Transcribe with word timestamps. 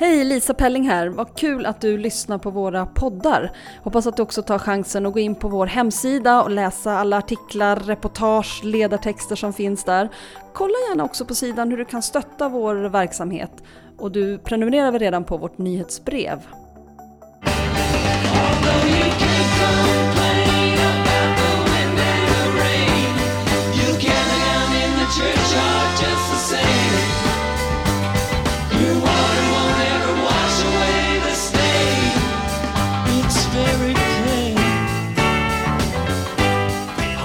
Hej, 0.00 0.24
Lisa 0.24 0.54
Pelling 0.54 0.88
här. 0.88 1.08
Vad 1.08 1.36
kul 1.36 1.66
att 1.66 1.80
du 1.80 1.98
lyssnar 1.98 2.38
på 2.38 2.50
våra 2.50 2.86
poddar. 2.86 3.52
Hoppas 3.82 4.06
att 4.06 4.16
du 4.16 4.22
också 4.22 4.42
tar 4.42 4.58
chansen 4.58 5.06
att 5.06 5.12
gå 5.12 5.18
in 5.18 5.34
på 5.34 5.48
vår 5.48 5.66
hemsida 5.66 6.42
och 6.42 6.50
läsa 6.50 6.92
alla 6.92 7.18
artiklar, 7.18 7.76
reportage, 7.76 8.60
ledartexter 8.64 9.36
som 9.36 9.52
finns 9.52 9.84
där. 9.84 10.08
Kolla 10.52 10.74
gärna 10.88 11.04
också 11.04 11.24
på 11.24 11.34
sidan 11.34 11.70
hur 11.70 11.78
du 11.78 11.84
kan 11.84 12.02
stötta 12.02 12.48
vår 12.48 12.74
verksamhet. 12.74 13.52
Och 13.98 14.12
du 14.12 14.38
prenumererar 14.38 14.90
väl 14.90 15.00
redan 15.00 15.24
på 15.24 15.36
vårt 15.36 15.58
nyhetsbrev? 15.58 16.38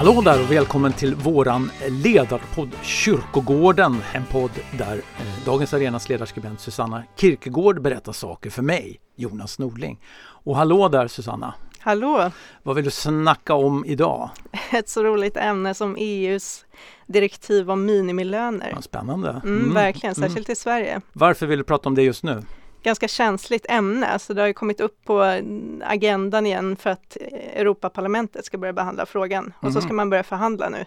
Hallå 0.03 0.21
där 0.21 0.43
och 0.43 0.51
välkommen 0.51 0.93
till 0.93 1.15
våran 1.15 1.71
ledarpodd 1.89 2.69
Kyrkogården. 2.81 3.97
En 4.13 4.25
podd 4.25 4.51
där 4.77 4.95
eh, 4.95 5.45
Dagens 5.45 5.73
Arenas 5.73 6.09
ledarskribent 6.09 6.59
Susanna 6.59 7.03
Kirkegård 7.15 7.81
berättar 7.81 8.11
saker 8.11 8.49
för 8.49 8.61
mig, 8.61 8.99
Jonas 9.15 9.59
Nordling. 9.59 9.99
Och 10.21 10.55
hallå 10.55 10.89
där 10.89 11.07
Susanna! 11.07 11.53
Hallå! 11.79 12.31
Vad 12.63 12.75
vill 12.75 12.85
du 12.85 12.91
snacka 12.91 13.53
om 13.53 13.85
idag? 13.85 14.29
Ett 14.71 14.89
så 14.89 15.03
roligt 15.03 15.37
ämne 15.37 15.73
som 15.73 15.95
EUs 15.99 16.65
direktiv 17.07 17.71
om 17.71 17.85
minimilöner. 17.85 18.71
Ja, 18.75 18.81
spännande! 18.81 19.29
Mm, 19.29 19.61
mm, 19.61 19.73
verkligen, 19.73 20.15
mm. 20.15 20.29
särskilt 20.29 20.47
mm. 20.47 20.53
i 20.53 20.55
Sverige. 20.55 21.01
Varför 21.13 21.45
vill 21.45 21.57
du 21.57 21.63
prata 21.63 21.89
om 21.89 21.95
det 21.95 22.03
just 22.03 22.23
nu? 22.23 22.43
Ganska 22.83 23.07
känsligt 23.07 23.65
ämne. 23.69 24.07
Alltså 24.07 24.33
det 24.33 24.41
har 24.41 24.53
kommit 24.53 24.81
upp 24.81 25.05
på 25.05 25.41
agendan 25.83 26.45
igen 26.45 26.75
för 26.75 26.89
att 26.89 27.17
Europaparlamentet 27.55 28.45
ska 28.45 28.57
börja 28.57 28.73
behandla 28.73 29.05
frågan. 29.05 29.43
Mm. 29.43 29.53
Och 29.59 29.73
så 29.73 29.79
mhm. 29.79 29.81
ska 29.81 29.93
man 29.93 30.09
börja 30.09 30.23
förhandla 30.23 30.69
nu. 30.69 30.85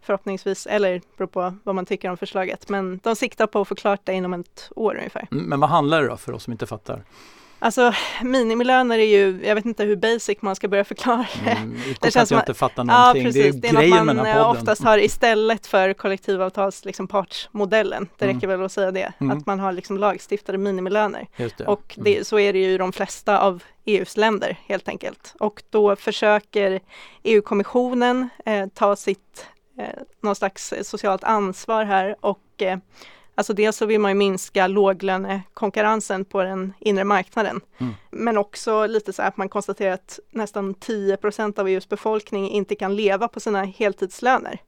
Förhoppningsvis, 0.00 0.66
eller 0.66 1.02
beror 1.16 1.28
på 1.28 1.54
vad 1.64 1.74
man 1.74 1.86
tycker 1.86 2.10
om 2.10 2.16
förslaget. 2.16 2.68
Men 2.68 3.00
de 3.02 3.16
siktar 3.16 3.46
på 3.46 3.60
att 3.60 3.68
få 3.68 3.74
klart 3.74 4.00
det 4.04 4.12
inom 4.12 4.34
ett 4.34 4.70
år 4.76 4.96
ungefär. 4.96 5.26
Men 5.30 5.60
vad 5.60 5.70
handlar 5.70 6.02
det 6.02 6.08
då 6.08 6.16
för 6.16 6.32
oss 6.32 6.42
som 6.42 6.52
inte 6.52 6.66
fattar? 6.66 7.04
Alltså 7.64 7.92
minimilöner 8.22 8.98
är 8.98 9.06
ju, 9.06 9.46
jag 9.46 9.54
vet 9.54 9.64
inte 9.64 9.84
hur 9.84 9.96
basic 9.96 10.42
man 10.42 10.56
ska 10.56 10.68
börja 10.68 10.84
förklara 10.84 11.26
mm, 11.46 11.76
det. 12.00 12.10
känns 12.10 12.16
att 12.16 12.30
jag 12.30 12.40
inte 12.40 12.54
fattar 12.54 12.84
någonting. 12.84 13.22
Ja, 13.22 13.26
precis. 13.26 13.54
Det 13.56 13.68
är, 13.68 13.72
det 13.72 13.86
är 13.86 14.04
något 14.04 14.16
man 14.16 14.26
eh, 14.26 14.50
oftast 14.50 14.84
har 14.84 14.98
istället 14.98 15.66
för 15.66 15.92
kollektivavtals 15.92 16.84
liksom, 16.84 17.08
partsmodellen. 17.08 18.08
Det 18.18 18.24
mm. 18.24 18.36
räcker 18.36 18.46
väl 18.46 18.62
att 18.62 18.72
säga 18.72 18.90
det. 18.90 19.12
Mm. 19.18 19.38
Att 19.38 19.46
man 19.46 19.60
har 19.60 19.72
liksom 19.72 19.98
lagstiftade 19.98 20.58
minimilöner. 20.58 21.26
Det. 21.36 21.64
Och 21.66 21.94
det, 21.96 22.12
mm. 22.12 22.24
så 22.24 22.38
är 22.38 22.52
det 22.52 22.58
ju 22.58 22.70
i 22.70 22.78
de 22.78 22.92
flesta 22.92 23.40
av 23.40 23.62
EUs 23.84 24.16
länder 24.16 24.56
helt 24.66 24.88
enkelt. 24.88 25.34
Och 25.40 25.62
då 25.70 25.96
försöker 25.96 26.80
EU-kommissionen 27.22 28.28
eh, 28.44 28.66
ta 28.74 28.96
sitt 28.96 29.46
eh, 29.78 29.84
någon 30.20 30.34
slags 30.34 30.74
socialt 30.82 31.24
ansvar 31.24 31.84
här 31.84 32.16
och 32.20 32.62
eh, 32.62 32.78
Alltså 33.34 33.52
dels 33.52 33.76
så 33.76 33.86
vill 33.86 34.00
man 34.00 34.10
ju 34.10 34.14
minska 34.14 34.66
låglönekonkurrensen 34.66 36.24
på 36.24 36.42
den 36.42 36.72
inre 36.80 37.04
marknaden. 37.04 37.60
Mm. 37.78 37.94
Men 38.10 38.38
också 38.38 38.86
lite 38.86 39.12
så 39.12 39.22
att 39.22 39.36
man 39.36 39.48
konstaterar 39.48 39.92
att 39.92 40.18
nästan 40.30 40.74
10% 40.74 41.60
av 41.60 41.68
EUs 41.68 41.88
befolkning 41.88 42.50
inte 42.50 42.74
kan 42.74 42.96
leva 42.96 43.28
på 43.28 43.40
sina 43.40 43.64
heltidslöner. 43.64 44.58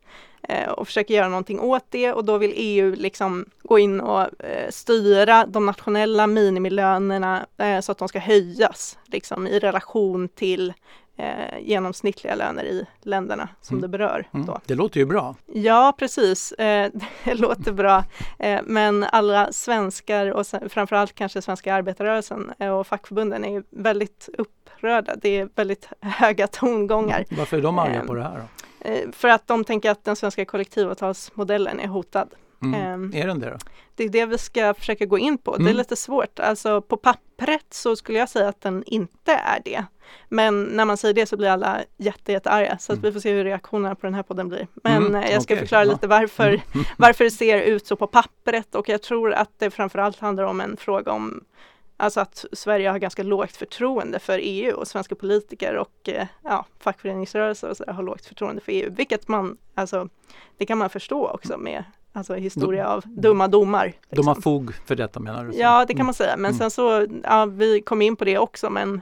Eh, 0.48 0.68
och 0.68 0.86
försöker 0.86 1.14
göra 1.14 1.28
någonting 1.28 1.60
åt 1.60 1.84
det 1.88 2.12
och 2.12 2.24
då 2.24 2.38
vill 2.38 2.52
EU 2.56 2.94
liksom 2.94 3.46
gå 3.62 3.78
in 3.78 4.00
och 4.00 4.44
eh, 4.44 4.70
styra 4.70 5.46
de 5.46 5.66
nationella 5.66 6.26
minimilönerna 6.26 7.46
eh, 7.56 7.80
så 7.80 7.92
att 7.92 7.98
de 7.98 8.08
ska 8.08 8.18
höjas 8.18 8.98
liksom 9.06 9.46
i 9.46 9.58
relation 9.58 10.28
till 10.28 10.72
eh, 11.16 11.58
genomsnittliga 11.60 12.34
löner 12.34 12.64
i 12.64 12.86
länderna 13.00 13.48
som 13.60 13.74
mm. 13.74 13.82
det 13.82 13.88
berör. 13.98 14.28
Mm. 14.34 14.50
Det 14.66 14.74
låter 14.74 15.00
ju 15.00 15.06
bra. 15.06 15.34
Ja, 15.46 15.94
precis. 15.98 16.52
Eh, 16.52 16.90
det 17.24 17.34
låter 17.34 17.72
bra. 17.72 18.04
Eh, 18.38 18.60
men 18.64 19.04
alla 19.04 19.52
svenskar 19.52 20.30
och 20.30 20.46
framförallt 20.46 21.14
kanske 21.14 21.42
svenska 21.42 21.74
arbetarrörelsen 21.74 22.52
eh, 22.58 22.70
och 22.70 22.86
fackförbunden 22.86 23.44
är 23.44 23.62
väldigt 23.70 24.28
upprörda. 24.38 25.16
Det 25.16 25.28
är 25.28 25.48
väldigt 25.54 25.88
höga 26.00 26.46
tongångar. 26.46 27.24
Varför 27.30 27.56
är 27.56 27.62
de 27.62 27.78
arga 27.78 28.04
på 28.04 28.14
det 28.14 28.22
här? 28.22 28.36
Då? 28.36 28.65
Eh, 28.80 29.10
för 29.12 29.28
att 29.28 29.46
de 29.46 29.64
tänker 29.64 29.90
att 29.90 30.04
den 30.04 30.16
svenska 30.16 30.44
kollektivavtalsmodellen 30.44 31.80
är 31.80 31.86
hotad. 31.86 32.28
Mm. 32.62 32.92
Um, 32.92 33.14
är 33.14 33.26
den 33.26 33.40
det 33.40 33.50
då? 33.50 33.56
Det 33.94 34.04
är 34.04 34.08
det 34.08 34.26
vi 34.26 34.38
ska 34.38 34.74
försöka 34.74 35.06
gå 35.06 35.18
in 35.18 35.38
på. 35.38 35.50
Mm. 35.50 35.64
Det 35.64 35.68
är 35.68 35.72
mm. 35.72 35.78
lite 35.78 35.96
svårt. 35.96 36.40
Alltså 36.40 36.80
på 36.80 36.96
pappret 36.96 37.66
så 37.70 37.96
skulle 37.96 38.18
jag 38.18 38.28
säga 38.28 38.48
att 38.48 38.60
den 38.60 38.84
inte 38.86 39.32
är 39.32 39.60
det. 39.64 39.84
Men 40.28 40.64
när 40.64 40.84
man 40.84 40.96
säger 40.96 41.14
det 41.14 41.26
så 41.26 41.36
blir 41.36 41.48
alla 41.48 41.80
jätte, 41.96 42.32
jättearga 42.32 42.78
så 42.78 42.92
att 42.92 42.98
mm. 42.98 43.08
vi 43.08 43.12
får 43.12 43.20
se 43.20 43.32
hur 43.32 43.44
reaktionerna 43.44 43.94
på 43.94 44.06
den 44.06 44.14
här 44.14 44.22
podden 44.22 44.48
blir. 44.48 44.66
Men 44.74 45.06
mm. 45.06 45.22
jag 45.32 45.42
ska 45.42 45.54
okay. 45.54 45.62
förklara 45.62 45.84
lite 45.84 46.06
varför, 46.06 46.48
mm. 46.48 46.86
varför 46.96 47.24
det 47.24 47.30
ser 47.30 47.60
ut 47.60 47.86
så 47.86 47.96
på 47.96 48.06
pappret 48.06 48.74
och 48.74 48.88
jag 48.88 49.02
tror 49.02 49.32
att 49.32 49.50
det 49.58 49.70
framförallt 49.70 50.18
handlar 50.18 50.44
om 50.44 50.60
en 50.60 50.76
fråga 50.76 51.12
om 51.12 51.44
Alltså 51.96 52.20
att 52.20 52.44
Sverige 52.52 52.90
har 52.90 52.98
ganska 52.98 53.22
lågt 53.22 53.56
förtroende 53.56 54.18
för 54.18 54.40
EU 54.42 54.74
och 54.74 54.88
svenska 54.88 55.14
politiker 55.14 55.76
och 55.76 56.08
eh, 56.08 56.26
ja, 56.42 56.66
fackföreningsrörelser 56.78 57.70
och 57.70 57.76
så 57.76 57.84
har 57.88 58.02
lågt 58.02 58.26
förtroende 58.26 58.60
för 58.60 58.72
EU, 58.72 58.94
vilket 58.96 59.28
man, 59.28 59.58
alltså 59.74 60.08
det 60.56 60.66
kan 60.66 60.78
man 60.78 60.90
förstå 60.90 61.28
också 61.28 61.58
med 61.58 61.84
Alltså 62.16 62.34
historia 62.34 62.88
av 62.88 63.02
dumma 63.06 63.48
domar. 63.48 63.86
Liksom. 63.86 64.16
De 64.16 64.26
har 64.26 64.34
fog 64.34 64.74
för 64.74 64.96
detta 64.96 65.20
menar 65.20 65.44
du? 65.44 65.58
Ja, 65.58 65.84
det 65.88 65.94
kan 65.94 66.06
man 66.06 66.14
säga. 66.14 66.36
Men 66.36 66.50
mm. 66.50 66.58
sen 66.58 66.70
så, 66.70 67.06
ja, 67.22 67.46
vi 67.46 67.80
kom 67.80 68.02
in 68.02 68.16
på 68.16 68.24
det 68.24 68.38
också, 68.38 68.70
men 68.70 69.00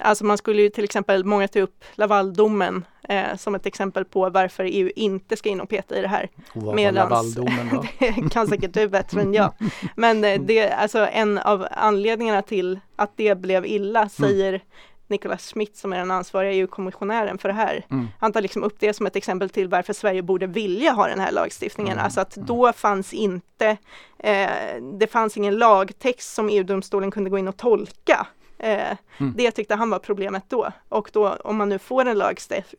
Alltså 0.00 0.24
man 0.24 0.38
skulle 0.38 0.62
ju 0.62 0.70
till 0.70 0.84
exempel, 0.84 1.24
många 1.24 1.48
ta 1.48 1.60
upp 1.60 1.84
Lavaldomen 1.94 2.84
eh, 3.08 3.36
som 3.36 3.54
ett 3.54 3.66
exempel 3.66 4.04
på 4.04 4.30
varför 4.30 4.64
EU 4.64 4.90
inte 4.96 5.36
ska 5.36 5.48
in 5.48 5.60
och 5.60 5.68
peta 5.68 5.98
i 5.98 6.02
det 6.02 6.08
här. 6.08 6.28
Vad 6.52 6.74
Medans, 6.74 6.96
Lavaldomen 7.10 7.68
då? 7.72 7.84
det 7.98 8.30
kan 8.30 8.48
säkert 8.48 8.74
du 8.74 8.88
bättre 8.88 9.20
än 9.20 9.34
jag. 9.34 9.52
Men 9.96 10.24
eh, 10.24 10.40
det 10.40 10.58
är 10.58 10.76
alltså 10.76 11.08
en 11.12 11.38
av 11.38 11.66
anledningarna 11.70 12.42
till 12.42 12.80
att 12.96 13.12
det 13.16 13.34
blev 13.34 13.66
illa 13.66 14.00
mm. 14.00 14.08
säger 14.08 14.48
mm. 14.48 14.60
Nicolas 15.08 15.52
Schmidt 15.52 15.76
som 15.76 15.92
är 15.92 15.98
den 15.98 16.10
ansvariga 16.10 16.52
EU-kommissionären 16.52 17.38
för 17.38 17.48
det 17.48 17.54
här. 17.54 17.86
Mm. 17.90 18.08
Han 18.20 18.32
tar 18.32 18.40
liksom 18.40 18.62
upp 18.62 18.76
det 18.78 18.94
som 18.94 19.06
ett 19.06 19.16
exempel 19.16 19.50
till 19.50 19.68
varför 19.68 19.92
Sverige 19.92 20.22
borde 20.22 20.46
vilja 20.46 20.92
ha 20.92 21.06
den 21.06 21.20
här 21.20 21.32
lagstiftningen. 21.32 21.92
Mm. 21.92 22.04
Alltså 22.04 22.20
att 22.20 22.36
mm. 22.36 22.46
då 22.46 22.72
fanns 22.72 23.12
inte, 23.12 23.76
eh, 24.18 24.50
det 24.98 25.06
fanns 25.06 25.36
ingen 25.36 25.58
lagtext 25.58 26.34
som 26.34 26.48
EU-domstolen 26.48 27.10
kunde 27.10 27.30
gå 27.30 27.38
in 27.38 27.48
och 27.48 27.56
tolka. 27.56 28.26
Eh, 28.58 28.96
mm. 29.18 29.34
Det 29.36 29.50
tyckte 29.50 29.74
han 29.74 29.90
var 29.90 29.98
problemet 29.98 30.44
då. 30.48 30.72
Och 30.88 31.10
då 31.12 31.28
om 31.28 31.56
man 31.56 31.68
nu 31.68 31.78
får 31.78 32.04
en 32.06 32.20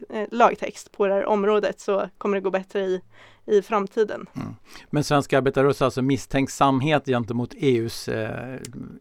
eh, 0.10 0.28
lagtext 0.32 0.92
på 0.92 1.08
det 1.08 1.14
här 1.14 1.26
området 1.26 1.80
så 1.80 2.10
kommer 2.18 2.38
det 2.38 2.42
gå 2.42 2.50
bättre 2.50 2.80
i 2.80 3.02
i 3.48 3.62
framtiden. 3.62 4.26
Mm. 4.36 4.56
Men 4.90 5.04
svensk 5.04 5.34
arbetarrörelse 5.34 5.84
har 5.84 5.88
alltså 5.88 6.02
misstänksamhet 6.02 7.06
gentemot 7.06 7.54
EUs 7.58 8.08
eh, 8.08 8.56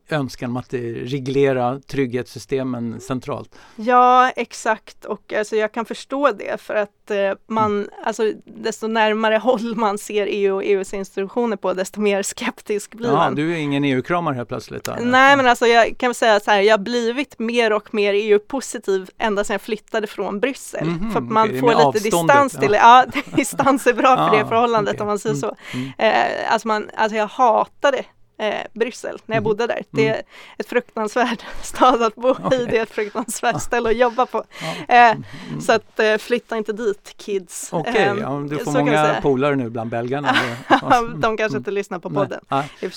önskan 0.08 0.50
om 0.50 0.56
att 0.56 0.74
reglera 0.74 1.80
trygghetssystemen 1.80 3.00
centralt? 3.00 3.58
Ja, 3.76 4.30
exakt 4.30 5.04
och 5.04 5.32
alltså, 5.32 5.56
jag 5.56 5.72
kan 5.72 5.84
förstå 5.84 6.32
det 6.32 6.60
för 6.60 6.74
att 6.74 7.10
eh, 7.10 7.32
man, 7.46 7.72
mm. 7.72 7.88
alltså 8.04 8.32
desto 8.44 8.86
närmare 8.86 9.36
håll 9.36 9.76
man 9.76 9.98
ser 9.98 10.26
EU 10.30 10.54
och 10.54 10.64
EUs 10.64 10.94
institutioner 10.94 11.56
på 11.56 11.74
desto 11.74 12.00
mer 12.00 12.22
skeptisk 12.22 12.94
blir 12.94 13.08
ja, 13.08 13.14
man. 13.14 13.34
Du 13.34 13.52
är 13.52 13.56
ingen 13.56 13.84
EU-kramare 13.84 14.34
helt 14.34 14.48
plötsligt? 14.48 14.88
Eller? 14.88 15.06
Nej, 15.06 15.36
men 15.36 15.46
alltså 15.46 15.66
jag 15.66 15.98
kan 15.98 16.14
säga 16.14 16.40
så 16.40 16.50
här, 16.50 16.60
jag 16.60 16.72
har 16.72 16.84
blivit 16.84 17.38
mer 17.38 17.72
och 17.72 17.94
mer 17.94 18.14
EU-positiv 18.14 19.10
ända 19.18 19.44
sedan 19.44 19.54
jag 19.54 19.60
flyttade 19.60 20.06
från 20.06 20.40
Bryssel. 20.40 20.82
Mm 20.82 20.98
-hmm, 20.98 21.12
för 21.12 21.18
att 21.18 21.30
man 21.30 21.48
okay, 21.48 21.60
får 21.60 21.92
lite 21.92 22.04
distans 22.04 22.52
till 22.52 22.72
det. 22.72 22.76
Ja, 22.76 23.04
distans 23.36 23.86
är 23.86 23.94
bra 23.94 24.16
för 24.16 24.35
det 24.38 24.44
det 24.44 24.48
förhållandet 24.48 24.94
okay. 24.94 25.02
om 25.02 25.08
man 25.08 25.18
säger 25.18 25.34
mm, 25.34 25.40
så. 25.40 25.56
Mm. 25.72 25.92
Eh, 25.98 26.52
alltså, 26.52 26.68
man, 26.68 26.90
alltså 26.96 27.16
jag 27.16 27.26
hatade 27.26 28.04
eh, 28.38 28.66
Bryssel 28.72 29.18
när 29.26 29.36
jag 29.36 29.40
mm. 29.40 29.44
bodde 29.44 29.66
där. 29.66 29.82
Det 29.90 30.08
är 30.08 30.22
ett 30.58 30.68
fruktansvärt 30.68 31.44
stad 31.62 32.02
att 32.02 32.14
bo 32.14 32.30
okay. 32.30 32.62
i, 32.62 32.66
det 32.66 32.78
är 32.78 32.82
ett 32.82 32.90
fruktansvärt 32.90 33.62
ställe 33.62 33.90
att 33.90 33.96
jobba 33.96 34.26
på. 34.26 34.44
Eh, 34.88 35.12
så 35.60 35.72
att 35.72 36.00
eh, 36.00 36.16
flytta 36.16 36.56
inte 36.56 36.72
dit 36.72 37.14
kids. 37.16 37.68
Okej, 37.72 37.90
okay, 37.90 38.20
ja, 38.20 38.36
ehm, 38.36 38.48
du 38.48 38.58
får 38.58 38.72
många 38.72 39.18
polare 39.22 39.56
nu 39.56 39.70
bland 39.70 39.90
belgarna. 39.90 40.36
De 41.16 41.36
kanske 41.36 41.58
inte 41.58 41.70
lyssnar 41.70 41.98
på 41.98 42.10
podden. 42.10 42.40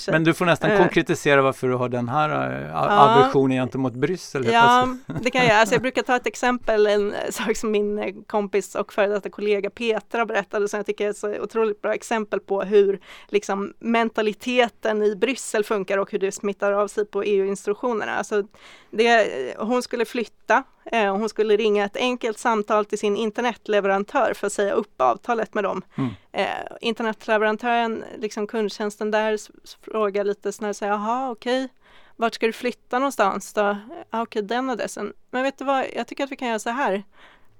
Men 0.08 0.24
du 0.24 0.34
får 0.34 0.44
nästan 0.44 0.70
eh. 0.70 0.78
konkretisera 0.78 1.42
varför 1.42 1.68
du 1.68 1.74
har 1.74 1.88
den 1.88 2.08
här 2.08 2.60
uh, 2.68 2.76
aversionen 2.76 3.56
gentemot 3.56 3.92
Bryssel. 3.92 4.46
Ja, 4.46 4.88
det 5.20 5.30
kan 5.30 5.46
jag. 5.46 5.56
Alltså, 5.56 5.74
jag 5.74 5.82
brukar 5.90 6.02
ta 6.02 6.16
ett 6.16 6.26
exempel, 6.26 6.86
en 6.86 7.14
sak 7.30 7.56
som 7.56 7.70
min 7.70 8.24
kompis 8.26 8.74
och 8.74 8.92
före 8.92 9.06
detta 9.06 9.30
kollega 9.30 9.70
Petra 9.70 10.26
berättade 10.26 10.68
som 10.68 10.76
jag 10.76 10.86
tycker 10.86 11.06
är 11.06 11.10
ett 11.10 11.16
så 11.16 11.40
otroligt 11.40 11.82
bra 11.82 11.94
exempel 11.94 12.40
på 12.40 12.62
hur 12.62 13.00
liksom 13.28 13.72
mentaliteten 13.78 15.02
i 15.02 15.16
Bryssel 15.16 15.29
Bryssel 15.30 15.64
funkar 15.64 15.98
och 15.98 16.12
hur 16.12 16.18
det 16.18 16.32
smittar 16.32 16.72
av 16.72 16.88
sig 16.88 17.04
på 17.04 17.22
EU-instruktionerna. 17.22 18.16
Alltså 18.16 18.42
det, 18.90 19.54
hon 19.58 19.82
skulle 19.82 20.04
flytta, 20.04 20.62
eh, 20.84 21.16
hon 21.16 21.28
skulle 21.28 21.56
ringa 21.56 21.84
ett 21.84 21.96
enkelt 21.96 22.38
samtal 22.38 22.84
till 22.84 22.98
sin 22.98 23.16
internetleverantör 23.16 24.34
för 24.34 24.46
att 24.46 24.52
säga 24.52 24.72
upp 24.72 25.00
avtalet 25.00 25.54
med 25.54 25.64
dem. 25.64 25.82
Mm. 25.94 26.10
Eh, 26.32 26.76
internetleverantören, 26.80 28.04
liksom 28.18 28.46
kundtjänsten 28.46 29.10
där, 29.10 29.38
frågar 29.84 30.24
lite 30.24 30.52
snällt, 30.52 30.80
jaha 30.80 31.30
okej, 31.30 31.64
okay 31.64 31.76
vart 32.16 32.34
ska 32.34 32.46
du 32.46 32.52
flytta 32.52 32.98
någonstans 32.98 33.52
då? 33.52 33.60
Ah, 33.60 33.76
Okej, 34.10 34.22
okay, 34.22 34.42
den 34.42 34.70
adressen. 34.70 35.12
Men 35.30 35.42
vet 35.42 35.58
du 35.58 35.64
vad, 35.64 35.86
jag 35.94 36.06
tycker 36.06 36.24
att 36.24 36.32
vi 36.32 36.36
kan 36.36 36.48
göra 36.48 36.58
så 36.58 36.70
här. 36.70 37.02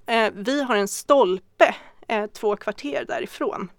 Eh, 0.06 0.32
vi 0.34 0.62
har 0.62 0.76
en 0.76 0.88
stolpe 0.88 1.74
eh, 2.08 2.26
två 2.26 2.56
kvarter 2.56 3.04
därifrån. 3.08 3.70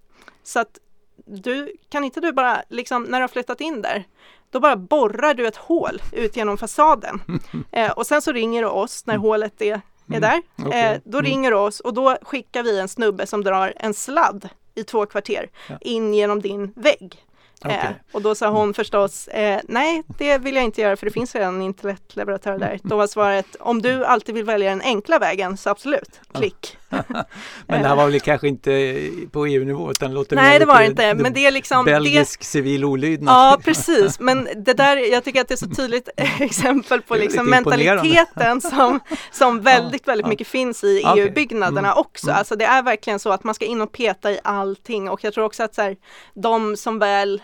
Så 0.44 0.60
att 0.60 0.80
du, 1.26 1.74
kan 1.90 2.04
inte 2.04 2.20
du 2.20 2.32
bara, 2.32 2.64
liksom, 2.70 3.04
när 3.04 3.20
du 3.20 3.24
har 3.24 3.28
flyttat 3.28 3.62
in 3.62 3.82
där, 3.82 4.04
då 4.50 4.60
bara 4.60 4.76
borrar 4.76 5.34
du 5.34 5.48
ett 5.48 5.56
hål 5.56 6.02
ut 6.12 6.38
genom 6.38 6.58
fasaden. 6.58 7.22
Eh, 7.72 7.92
och 7.92 8.08
sen 8.08 8.22
så 8.22 8.32
ringer 8.32 8.62
du 8.62 8.68
oss 8.68 9.06
när 9.06 9.14
mm. 9.14 9.22
hålet 9.22 9.62
är, 9.62 9.74
är 9.74 9.82
mm. 10.08 10.22
där. 10.22 10.42
Eh, 10.58 11.00
då 11.04 11.18
mm. 11.18 11.32
ringer 11.32 11.52
du 11.52 11.58
oss 11.58 11.80
och 11.80 11.94
då 11.94 12.18
skickar 12.22 12.64
vi 12.64 12.80
en 12.80 12.88
snubbe 12.88 13.28
som 13.28 13.44
drar 13.44 13.74
en 13.76 13.94
sladd 13.94 14.50
i 14.76 14.84
två 14.84 15.06
kvarter 15.06 15.50
in 15.82 16.14
genom 16.14 16.42
din 16.42 16.74
vägg. 16.76 17.26
Okay. 17.66 17.78
Eh, 17.78 17.92
och 18.12 18.22
då 18.22 18.36
sa 18.36 18.50
hon 18.50 18.74
förstås, 18.74 19.28
eh, 19.28 19.60
nej 19.64 20.04
det 20.18 20.38
vill 20.38 20.56
jag 20.56 20.64
inte 20.64 20.82
göra 20.82 20.96
för 20.96 21.06
det 21.06 21.12
finns 21.12 21.36
redan 21.36 21.56
en 21.56 21.62
internetleverantör 21.62 22.58
där. 22.58 22.80
Då 22.84 22.98
var 22.98 23.08
svaret, 23.08 23.56
om 23.60 23.82
du 23.82 24.06
alltid 24.06 24.36
vill 24.36 24.46
välja 24.46 24.70
den 24.70 24.82
enkla 24.82 25.20
vägen 25.20 25.58
så 25.58 25.70
absolut, 25.70 26.22
klick. 26.34 26.78
men 27.68 27.82
det 27.82 27.88
här 27.88 27.96
var 27.96 28.10
väl 28.10 28.20
kanske 28.20 28.48
inte 28.48 29.02
på 29.32 29.46
EU-nivå 29.46 29.92
utan 29.92 30.14
låter 30.14 30.36
Nej 30.36 30.60
det 30.60 30.66
var 30.66 30.82
inte, 30.82 31.14
men 31.14 31.34
det 31.34 31.46
är 31.46 31.52
liksom 31.52 31.86
Belgisk 31.86 32.40
det... 32.40 32.46
civil 32.46 32.86
olydnad. 32.86 33.34
Ja 33.36 33.58
precis, 33.66 34.20
men 34.20 34.48
det 34.56 34.74
där, 34.74 35.12
jag 35.12 35.24
tycker 35.24 35.42
att 35.42 35.48
det 35.48 35.54
är 35.54 35.68
så 35.68 35.70
tydligt 35.70 36.10
exempel 36.40 37.02
på 37.02 37.16
liksom 37.16 37.50
mentaliteten 37.50 38.62
som, 38.62 39.00
som 39.32 39.62
väldigt, 39.62 40.08
väldigt 40.08 40.28
mycket 40.28 40.48
finns 40.48 40.84
i 40.84 41.04
EU-byggnaderna 41.18 41.88
mm. 41.88 41.98
också. 41.98 42.28
Mm. 42.28 42.38
Alltså 42.38 42.56
det 42.56 42.66
är 42.66 42.84
verkligen 42.84 43.20
så 43.20 43.32
att 43.32 43.44
man 43.44 43.56
ska 43.56 43.66
in 43.66 43.82
och 43.82 43.92
peta 43.92 44.32
i 44.32 44.40
allting 44.44 45.10
och 45.10 45.24
jag 45.24 45.34
tror 45.34 45.46
också 45.46 45.64
att 45.64 45.76
så 45.76 45.82
här, 45.82 45.96
de 46.34 46.78
som 46.78 47.00
väl 47.00 47.42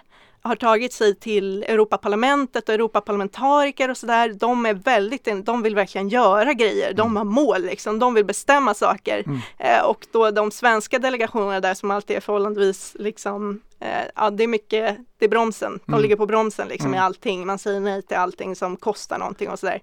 har 0.48 0.56
tagit 0.56 0.94
sig 0.94 1.16
till 1.16 1.64
Europaparlamentet 1.64 2.70
och 2.70 2.76
Europaparlamentariker 2.76 3.90
och 3.90 3.98
sådär, 3.98 4.34
de 4.34 4.66
är 4.66 4.74
väldigt, 4.74 5.46
de 5.46 5.62
vill 5.62 5.76
verkligen 5.76 6.10
göra 6.10 6.54
grejer, 6.54 6.94
de 6.94 7.02
mm. 7.02 7.16
har 7.16 7.24
mål 7.24 7.62
liksom, 7.62 8.00
de 8.00 8.14
vill 8.14 8.26
bestämma 8.26 8.74
saker. 8.74 9.24
Mm. 9.26 9.40
Eh, 9.58 9.86
och 9.86 10.08
då 10.12 10.32
de 10.32 10.52
svenska 10.52 11.00
delegationerna 11.00 11.60
där 11.60 11.74
som 11.74 11.92
alltid 11.92 12.18
är 12.18 12.22
förhållandevis 12.22 12.96
liksom, 13.00 13.62
eh, 13.80 14.06
ja 14.16 14.30
det 14.30 14.44
är 14.44 14.48
mycket, 14.48 14.98
det 15.18 15.26
är 15.26 15.30
bromsen, 15.30 15.80
de 15.86 15.92
mm. 15.92 16.02
ligger 16.02 16.16
på 16.16 16.26
bromsen 16.26 16.68
liksom 16.68 16.88
mm. 16.88 16.98
i 16.98 17.02
allting, 17.02 17.46
man 17.46 17.60
säger 17.60 17.80
nej 17.80 18.02
till 18.02 18.18
allting 18.18 18.56
som 18.56 18.78
kostar 18.78 19.18
någonting 19.18 19.50
och 19.50 19.60
sådär 19.60 19.82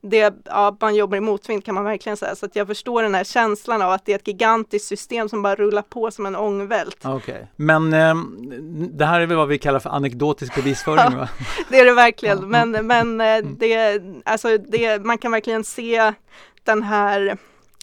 det, 0.00 0.34
ja, 0.44 0.76
man 0.80 0.94
jobbar 0.94 1.16
i 1.16 1.20
motvind 1.20 1.64
kan 1.64 1.74
man 1.74 1.84
verkligen 1.84 2.16
säga. 2.16 2.34
Så 2.34 2.46
att 2.46 2.56
jag 2.56 2.66
förstår 2.66 3.02
den 3.02 3.14
här 3.14 3.24
känslan 3.24 3.82
av 3.82 3.92
att 3.92 4.04
det 4.04 4.12
är 4.12 4.16
ett 4.16 4.28
gigantiskt 4.28 4.88
system 4.88 5.28
som 5.28 5.42
bara 5.42 5.54
rullar 5.54 5.82
på 5.82 6.10
som 6.10 6.26
en 6.26 6.36
ångvält. 6.36 7.06
Okay. 7.06 7.42
Men 7.56 7.92
eh, 7.92 8.14
det 8.90 9.04
här 9.04 9.20
är 9.20 9.26
väl 9.26 9.36
vad 9.36 9.48
vi 9.48 9.58
kallar 9.58 9.78
för 9.78 9.90
anekdotisk 9.90 10.54
bevisföring? 10.54 11.12
ja, 11.18 11.28
det 11.68 11.80
är 11.80 11.84
det 11.84 11.92
verkligen. 11.92 12.38
Ja. 12.38 12.46
Men, 12.46 12.86
men 12.86 13.20
eh, 13.20 13.50
det, 13.58 14.02
alltså 14.24 14.58
det, 14.58 15.04
man 15.04 15.18
kan 15.18 15.32
verkligen 15.32 15.64
se 15.64 16.12
den 16.64 16.82
här 16.82 17.38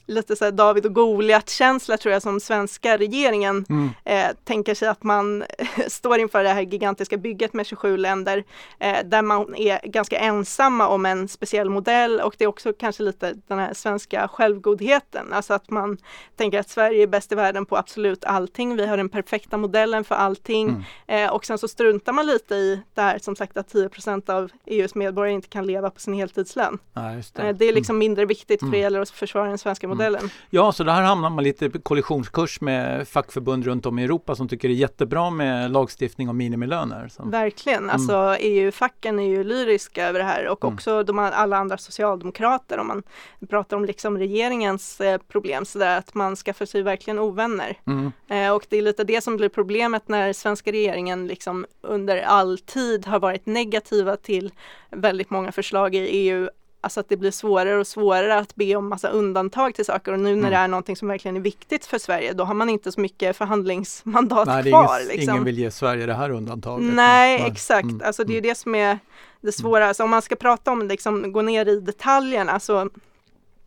lite 0.08 0.36
så 0.36 0.52
David 0.52 0.86
och 0.86 0.94
Goliat-känsla 0.94 1.98
tror 1.98 2.14
jag 2.14 2.22
som 2.22 2.40
svenska 2.40 2.98
regeringen 2.98 3.66
mm. 3.70 3.90
eh, 4.04 4.36
tänker 4.44 4.76
sig 4.76 4.88
att 4.88 5.04
man 5.04 5.44
står 5.88 6.20
inför 6.20 6.44
det 6.44 6.50
här 6.50 6.62
gigantiska 6.62 7.18
bygget 7.18 7.54
med 7.54 7.66
27 7.66 7.98
länder 7.98 8.44
eh, 8.80 8.98
där 9.06 9.22
man 9.22 9.56
är 9.56 9.80
ganska 9.84 10.18
ensamma 10.18 10.88
om 10.88 11.06
en 11.06 11.28
speciell 11.28 11.70
modell 11.70 12.22
och 12.22 12.36
det 12.38 12.44
är 12.44 12.48
också 12.48 12.74
kanske 12.74 13.04
lite 13.04 13.34
den 13.48 13.60
här 13.60 13.74
svenska 13.74 14.28
självgodheten, 14.28 15.34
alltså 15.34 15.54
att 15.54 15.70
man 15.70 15.98
tänker 16.36 16.60
att 16.60 16.70
Sverige 16.70 17.04
är 17.04 17.08
bäst 17.08 17.32
i 17.32 17.36
världen 17.36 17.66
på 17.66 17.78
absolut 17.78 18.26
allting. 18.26 18.76
Vi 18.76 18.86
har 18.86 18.98
den 18.98 19.10
perfekta 19.10 19.58
modellen 19.58 20.04
för 20.04 20.16
allting 20.16 20.70
mm. 20.70 21.26
eh, 21.26 21.34
och 21.34 21.46
sen 21.46 21.58
så 21.58 21.68
struntar 21.68 22.14
man 22.14 22.28
lite 22.28 22.56
i 22.56 22.82
det 22.94 23.02
här 23.02 23.20
som 23.20 23.36
sagt 23.36 23.58
att 23.58 23.74
10% 23.74 24.30
av 24.30 24.52
EUs 24.66 24.96
medborgare 24.96 25.34
inte 25.34 25.48
kan 25.48 25.68
leva 25.68 25.90
på 25.90 26.00
sin 26.00 26.14
heltidslön. 26.14 26.78
Ja, 26.94 27.02
det. 27.34 27.42
Eh, 27.42 27.56
det. 27.56 27.66
är 27.66 27.74
liksom 27.74 27.96
mm. 27.96 28.00
mindre 28.00 28.26
viktigt 28.26 28.60
för 28.60 28.68
det 28.68 28.78
mm. 28.78 28.82
gäller 28.82 29.00
att 29.00 29.10
försvara 29.10 29.50
den 29.50 29.58
svenska 29.58 29.88
modellen 29.88 29.95
modellen. 29.96 30.30
Ja, 30.50 30.72
så 30.72 30.84
där 30.84 31.02
hamnar 31.02 31.30
man 31.30 31.44
lite 31.44 31.70
kollisionskurs 31.70 32.62
med 32.62 33.08
fackförbund 33.08 33.66
runt 33.66 33.86
om 33.86 34.00
i 34.00 34.04
Europa 34.04 34.36
som 34.36 34.48
tycker 34.48 34.68
det 34.68 34.74
är 34.74 34.76
jättebra 34.76 35.30
med 35.30 35.72
lagstiftning 35.72 36.30
om 36.30 36.38
minimilöner. 36.38 37.08
Så. 37.08 37.24
Verkligen, 37.24 37.84
mm. 37.84 37.90
alltså 37.90 38.36
EU-facken 38.40 39.20
är 39.20 39.28
ju 39.28 39.44
lyriska 39.44 40.08
över 40.08 40.20
det 40.20 40.26
här 40.26 40.48
och 40.48 40.64
mm. 40.64 40.74
också 40.74 41.04
de, 41.04 41.20
alla 41.20 41.58
andra 41.58 41.78
socialdemokrater 41.78 42.78
om 42.78 42.88
man 42.88 43.04
pratar 43.50 43.78
om 43.78 43.86
liksom 43.86 44.18
regeringens 44.18 45.02
eh, 45.02 45.18
problem 45.18 45.66
så 45.66 45.80
där 45.80 45.98
att 45.98 46.14
man 46.14 46.36
skaffar 46.36 46.66
sig 46.66 46.82
verkligen 46.82 47.20
ovänner. 47.20 47.78
Mm. 47.88 48.12
Eh, 48.28 48.52
och 48.52 48.66
det 48.70 48.78
är 48.78 48.82
lite 48.82 49.04
det 49.04 49.24
som 49.24 49.38
blir 49.38 49.50
problemet 49.50 50.08
när 50.08 50.34
svenska 50.34 50.72
regeringen 50.72 51.28
liksom 51.28 51.66
under 51.82 52.22
all 52.22 52.58
tid 52.58 53.06
har 53.06 53.20
varit 53.20 53.46
negativa 53.46 54.16
till 54.16 54.52
väldigt 54.90 55.30
många 55.30 55.52
förslag 55.52 55.96
i 55.96 56.00
EU 56.00 56.50
Alltså 56.86 57.00
att 57.00 57.10
det 57.10 57.18
blir 57.18 57.32
svårare 57.32 57.78
och 57.78 57.88
svårare 57.88 58.38
att 58.38 58.56
be 58.56 58.76
om 58.76 58.90
massa 58.90 59.08
undantag 59.08 59.76
till 59.76 59.86
saker 59.86 60.12
och 60.12 60.20
nu 60.20 60.30
när 60.30 60.38
mm. 60.38 60.52
det 60.52 60.58
är 60.58 60.68
någonting 60.68 60.96
som 60.96 61.08
verkligen 61.08 61.38
är 61.38 61.42
viktigt 61.42 61.86
för 61.86 61.98
Sverige 61.98 62.34
då 62.34 62.44
har 62.44 62.54
man 62.54 62.70
inte 62.70 62.92
så 62.92 63.02
mycket 63.02 63.38
förhandlingsmandat 63.38 64.48
Nej, 64.48 64.64
kvar. 64.64 65.00
Ingen, 65.00 65.08
liksom. 65.08 65.34
ingen 65.34 65.44
vill 65.44 65.60
ge 65.60 65.72
Sverige 65.72 66.06
det 66.06 66.14
här 66.14 66.30
undantaget. 66.30 66.94
Nej, 66.94 67.40
Nej. 67.40 67.52
exakt. 67.52 67.84
Mm. 67.84 68.02
Alltså 68.06 68.24
det 68.24 68.34
är 68.34 68.38
mm. 68.38 68.50
det 68.50 68.56
som 68.56 68.76
är 68.76 69.00
det 69.42 69.52
svåra. 69.52 69.88
Alltså 69.88 70.04
om 70.04 70.10
man 70.10 70.22
ska 70.22 70.36
prata 70.36 70.72
om 70.72 70.88
liksom 70.88 71.32
gå 71.32 71.42
ner 71.42 71.68
i 71.68 71.80
detaljerna 71.80 72.60
så 72.60 72.90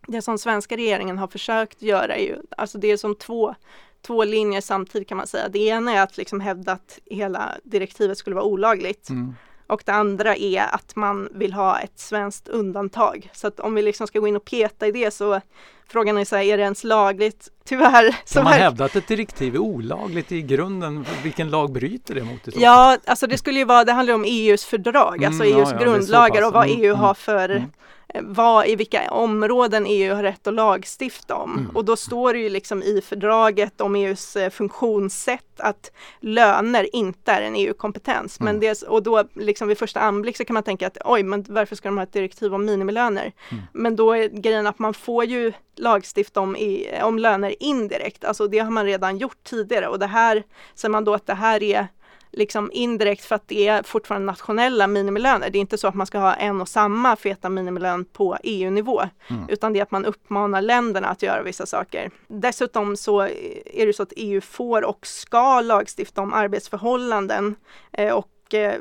det 0.07 0.21
som 0.21 0.37
svenska 0.37 0.77
regeringen 0.77 1.17
har 1.17 1.27
försökt 1.27 1.81
göra 1.81 2.15
är 2.15 2.23
ju, 2.23 2.37
alltså 2.57 2.77
det 2.77 2.87
är 2.87 2.97
som 2.97 3.15
två 3.15 3.55
två 4.01 4.23
linjer 4.23 4.61
samtidigt 4.61 5.07
kan 5.07 5.17
man 5.17 5.27
säga. 5.27 5.49
Det 5.49 5.59
ena 5.59 5.91
är 5.91 6.01
att 6.01 6.17
liksom 6.17 6.39
hävda 6.39 6.71
att 6.71 6.99
hela 7.05 7.55
direktivet 7.63 8.17
skulle 8.17 8.35
vara 8.35 8.45
olagligt. 8.45 9.09
Mm. 9.09 9.35
Och 9.69 9.81
det 9.85 9.91
andra 9.91 10.35
är 10.35 10.75
att 10.75 10.95
man 10.95 11.29
vill 11.31 11.53
ha 11.53 11.79
ett 11.79 11.99
svenskt 11.99 12.47
undantag. 12.47 13.29
Så 13.33 13.47
att 13.47 13.59
om 13.59 13.75
vi 13.75 13.81
liksom 13.81 14.07
ska 14.07 14.19
gå 14.19 14.27
in 14.27 14.35
och 14.35 14.45
peta 14.45 14.87
i 14.87 14.91
det 14.91 15.11
så 15.11 15.41
frågan 15.87 16.17
är 16.17 16.25
så 16.25 16.35
här, 16.35 16.43
är 16.43 16.57
det 16.57 16.63
ens 16.63 16.83
lagligt? 16.83 17.47
Tyvärr. 17.65 18.15
Kan 18.33 18.43
man 18.43 18.53
hävda 18.53 18.85
att 18.85 18.95
ett 18.95 19.07
direktiv 19.07 19.55
är 19.55 19.59
olagligt 19.59 20.31
i 20.31 20.41
grunden? 20.41 21.05
Vilken 21.23 21.49
lag 21.49 21.71
bryter 21.71 22.15
det 22.15 22.23
mot? 22.23 22.43
Det 22.43 22.51
ja, 22.55 22.97
alltså 23.05 23.27
det 23.27 23.37
skulle 23.37 23.59
ju 23.59 23.65
vara, 23.65 23.83
det 23.83 23.91
handlar 23.91 24.13
om 24.13 24.25
EUs 24.27 24.65
fördrag, 24.65 25.25
alltså 25.25 25.43
mm, 25.43 25.57
alltså 25.57 25.59
EUs 25.59 25.69
ja, 25.71 25.77
ja, 25.79 25.85
grundlagar 25.85 26.47
och 26.47 26.53
vad 26.53 26.65
mm, 26.65 26.81
EU 26.81 26.93
har 26.93 27.05
mm, 27.05 27.15
för 27.15 27.49
mm 27.49 27.71
vad, 28.13 28.67
i 28.67 28.75
vilka 28.75 29.11
områden 29.11 29.85
EU 29.87 30.15
har 30.15 30.23
rätt 30.23 30.47
att 30.47 30.53
lagstifta 30.53 31.35
om. 31.35 31.57
Mm. 31.57 31.75
Och 31.75 31.85
då 31.85 31.95
står 31.95 32.33
det 32.33 32.39
ju 32.39 32.49
liksom 32.49 32.83
i 32.83 33.01
fördraget 33.01 33.81
om 33.81 33.95
EUs 33.95 34.35
eh, 34.35 34.49
funktionssätt 34.49 35.59
att 35.59 35.91
löner 36.19 36.95
inte 36.95 37.31
är 37.31 37.41
en 37.41 37.55
EU-kompetens. 37.55 38.39
Mm. 38.39 38.73
och 38.87 39.03
då 39.03 39.23
liksom 39.33 39.67
vid 39.67 39.77
första 39.77 39.99
anblick 39.99 40.37
så 40.37 40.45
kan 40.45 40.53
man 40.53 40.63
tänka 40.63 40.87
att 40.87 40.97
oj, 41.05 41.23
men 41.23 41.45
varför 41.49 41.75
ska 41.75 41.89
de 41.89 41.97
ha 41.97 42.03
ett 42.03 42.13
direktiv 42.13 42.53
om 42.53 42.65
minimilöner? 42.65 43.31
Mm. 43.51 43.63
Men 43.73 43.95
då 43.95 44.13
är 44.13 44.27
grejen 44.27 44.67
att 44.67 44.79
man 44.79 44.93
får 44.93 45.25
ju 45.25 45.53
lagstifta 45.75 46.39
om, 46.39 46.55
i, 46.55 46.99
om 47.03 47.19
löner 47.19 47.55
indirekt, 47.59 48.25
alltså 48.25 48.47
det 48.47 48.59
har 48.59 48.71
man 48.71 48.85
redan 48.85 49.17
gjort 49.17 49.43
tidigare 49.43 49.87
och 49.87 49.99
det 49.99 50.07
här 50.07 50.43
säger 50.75 50.91
man 50.91 51.05
då 51.05 51.13
att 51.13 51.27
det 51.27 51.33
här 51.33 51.63
är 51.63 51.87
liksom 52.31 52.71
indirekt 52.71 53.25
för 53.25 53.35
att 53.35 53.47
det 53.47 53.67
är 53.67 53.83
fortfarande 53.83 54.25
nationella 54.25 54.87
minimilöner. 54.87 55.49
Det 55.49 55.57
är 55.57 55.59
inte 55.59 55.77
så 55.77 55.87
att 55.87 55.95
man 55.95 56.07
ska 56.07 56.19
ha 56.19 56.33
en 56.33 56.61
och 56.61 56.67
samma 56.67 57.15
feta 57.15 57.49
minimilön 57.49 58.05
på 58.05 58.37
EU-nivå, 58.43 59.01
mm. 59.27 59.49
utan 59.49 59.73
det 59.73 59.79
är 59.79 59.83
att 59.83 59.91
man 59.91 60.05
uppmanar 60.05 60.61
länderna 60.61 61.07
att 61.07 61.23
göra 61.23 61.43
vissa 61.43 61.65
saker. 61.65 62.11
Dessutom 62.27 62.97
så 62.97 63.21
är 63.21 63.85
det 63.85 63.93
så 63.93 64.03
att 64.03 64.13
EU 64.15 64.41
får 64.41 64.85
och 64.85 65.07
ska 65.07 65.61
lagstifta 65.61 66.21
om 66.21 66.33
arbetsförhållanden 66.33 67.55
eh, 67.91 68.13
och 68.13 68.53
eh, 68.53 68.73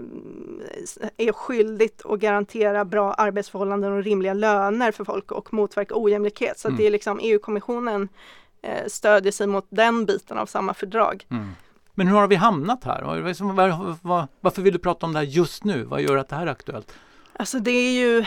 är 1.16 1.32
skyldigt 1.32 2.06
att 2.06 2.20
garantera 2.20 2.84
bra 2.84 3.12
arbetsförhållanden 3.12 3.92
och 3.92 4.04
rimliga 4.04 4.34
löner 4.34 4.92
för 4.92 5.04
folk 5.04 5.32
och 5.32 5.54
motverka 5.54 5.94
ojämlikhet. 5.96 6.58
Så 6.58 6.68
mm. 6.68 6.78
det 6.78 6.86
är 6.86 6.90
liksom 6.90 7.20
EU-kommissionen 7.22 8.08
eh, 8.62 8.86
stödjer 8.86 9.32
sig 9.32 9.46
mot 9.46 9.66
den 9.68 10.04
biten 10.04 10.38
av 10.38 10.46
samma 10.46 10.74
fördrag. 10.74 11.26
Mm. 11.30 11.48
Men 11.98 12.08
hur 12.08 12.14
har 12.14 12.28
vi 12.28 12.36
hamnat 12.36 12.84
här? 12.84 13.02
Varför 14.40 14.62
vill 14.62 14.72
du 14.72 14.78
prata 14.78 15.06
om 15.06 15.12
det 15.12 15.18
här 15.18 15.26
just 15.26 15.64
nu? 15.64 15.84
Vad 15.84 16.02
gör 16.02 16.16
att 16.16 16.28
det 16.28 16.36
här 16.36 16.46
är 16.46 16.50
aktuellt? 16.50 16.94
Alltså 17.40 17.58
det 17.58 17.70
är 17.70 17.92
ju, 17.92 18.24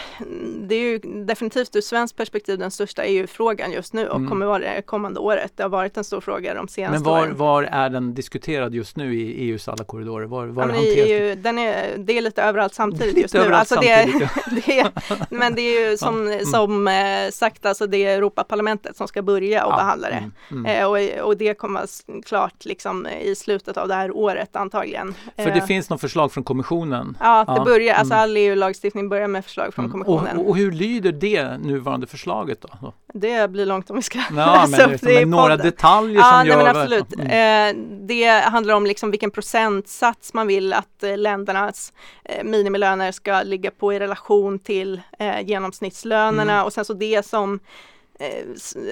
det 0.68 0.76
är 0.76 0.80
ju 0.80 1.00
definitivt 1.26 1.76
ur 1.76 1.82
svenskt 1.82 2.18
perspektiv 2.18 2.60
den 2.60 2.72
största 2.72 3.04
EU-frågan 3.04 3.72
just 3.72 3.94
nu 3.94 4.08
och 4.08 4.16
mm. 4.16 4.30
kommer 4.30 4.46
vara 4.46 4.60
det 4.60 4.82
kommande 4.82 5.20
året. 5.20 5.52
Det 5.56 5.64
har 5.64 5.70
varit 5.70 5.98
en 5.98 6.04
stor 6.04 6.22
fråga 6.22 6.54
de 6.54 6.68
senaste 6.68 6.94
Men 6.94 7.04
var, 7.04 7.22
åren. 7.22 7.38
var 7.38 7.64
är 7.64 7.90
den 7.90 8.14
diskuterad 8.14 8.74
just 8.74 8.96
nu 8.96 9.16
i 9.16 9.50
EUs 9.50 9.68
alla 9.68 9.84
korridorer? 9.84 10.26
Var, 10.26 10.48
var 10.48 10.70
ja, 10.70 10.76
EU, 10.76 11.36
den 11.36 11.60
är, 11.60 11.98
det 11.98 12.18
är 12.18 12.22
lite 12.22 12.44
överallt 12.44 12.74
samtidigt 12.74 13.18
just 13.18 13.34
nu. 13.34 13.40
Alltså 13.40 13.76
det, 13.76 14.06
det 14.66 14.80
är, 14.80 14.92
men 15.30 15.56
det 15.56 15.62
är 15.62 15.90
ju 15.90 15.98
som, 15.98 16.28
ja. 16.28 16.34
mm. 16.34 16.46
som 16.46 16.88
eh, 16.88 17.32
sagt, 17.32 17.66
alltså 17.66 17.88
det 17.88 18.06
är 18.06 18.18
Europaparlamentet 18.18 18.98
som 18.98 19.08
ska 19.08 19.22
börja 19.22 19.66
och 19.66 19.74
ja. 19.74 19.78
behandla 19.78 20.10
det. 20.10 20.16
Mm. 20.16 20.66
mm. 20.66 20.66
Eh, 20.66 20.88
och, 20.88 21.28
och 21.28 21.38
det 21.38 21.54
kommer 21.54 21.86
klart 22.24 22.66
liksom 22.66 23.08
i 23.08 23.36
slutet 23.36 23.78
av 23.78 23.88
det 23.88 23.96
här 23.96 24.12
året 24.18 24.56
antagligen. 24.56 25.16
För 25.36 25.46
det 25.46 25.52
eh. 25.52 25.66
finns 25.66 25.90
något 25.90 26.02
förslag 26.02 26.32
från 26.32 26.44
kommissionen? 26.44 27.18
Ja, 27.20 27.56
det 27.58 27.66
börjar, 27.66 27.96
alltså 27.96 28.14
mm. 28.14 28.24
all 28.24 28.38
EU-lagstiftning 28.38 29.01
lagstiftning 29.02 29.10
börjar 29.10 29.28
med 29.28 29.46
förslag 29.46 29.74
från 29.74 29.86
mm. 29.86 29.92
kommissionen. 29.92 30.38
Och, 30.38 30.50
och, 30.50 30.58
hur 30.58 30.72
lyder 30.72 31.12
det 31.12 31.58
nuvarande 31.58 32.08
förslaget 32.08 32.62
då? 32.62 32.94
Det 33.14 33.52
blir 33.52 33.66
långt 33.66 33.90
om 33.90 33.96
vi 33.96 34.02
ska 34.02 34.20
läsa 34.20 34.68
men, 34.68 34.92
upp 34.96 35.02
det 35.02 35.20
men 35.20 35.30
några 35.30 35.58
detaljer 35.58 36.18
ja, 36.18 36.24
som 36.24 36.40
nej, 36.40 36.48
gör... 36.48 36.64
Men 36.64 36.76
absolut. 36.76 37.14
Mm. 37.20 37.78
Eh, 37.78 37.84
det 38.08 38.28
handlar 38.28 38.74
om 38.74 38.86
liksom 38.86 39.12
vilken 39.12 39.32
procentsats 39.32 40.34
man 40.34 40.48
vill 40.48 40.74
att 40.74 41.04
eh, 41.04 41.18
ländernas 41.18 41.94
eh, 42.24 42.44
minimilöner 42.44 43.12
ska 43.12 43.44
ligga 43.44 43.72
på 43.72 43.94
i 43.94 44.00
relation 44.00 44.60
till 44.60 45.02
genomsnittslönerna 45.44 46.54
mm. 46.54 46.66
och 46.66 46.74
sen 46.74 46.86
så 46.86 46.94
det 46.94 47.26
som 47.26 47.60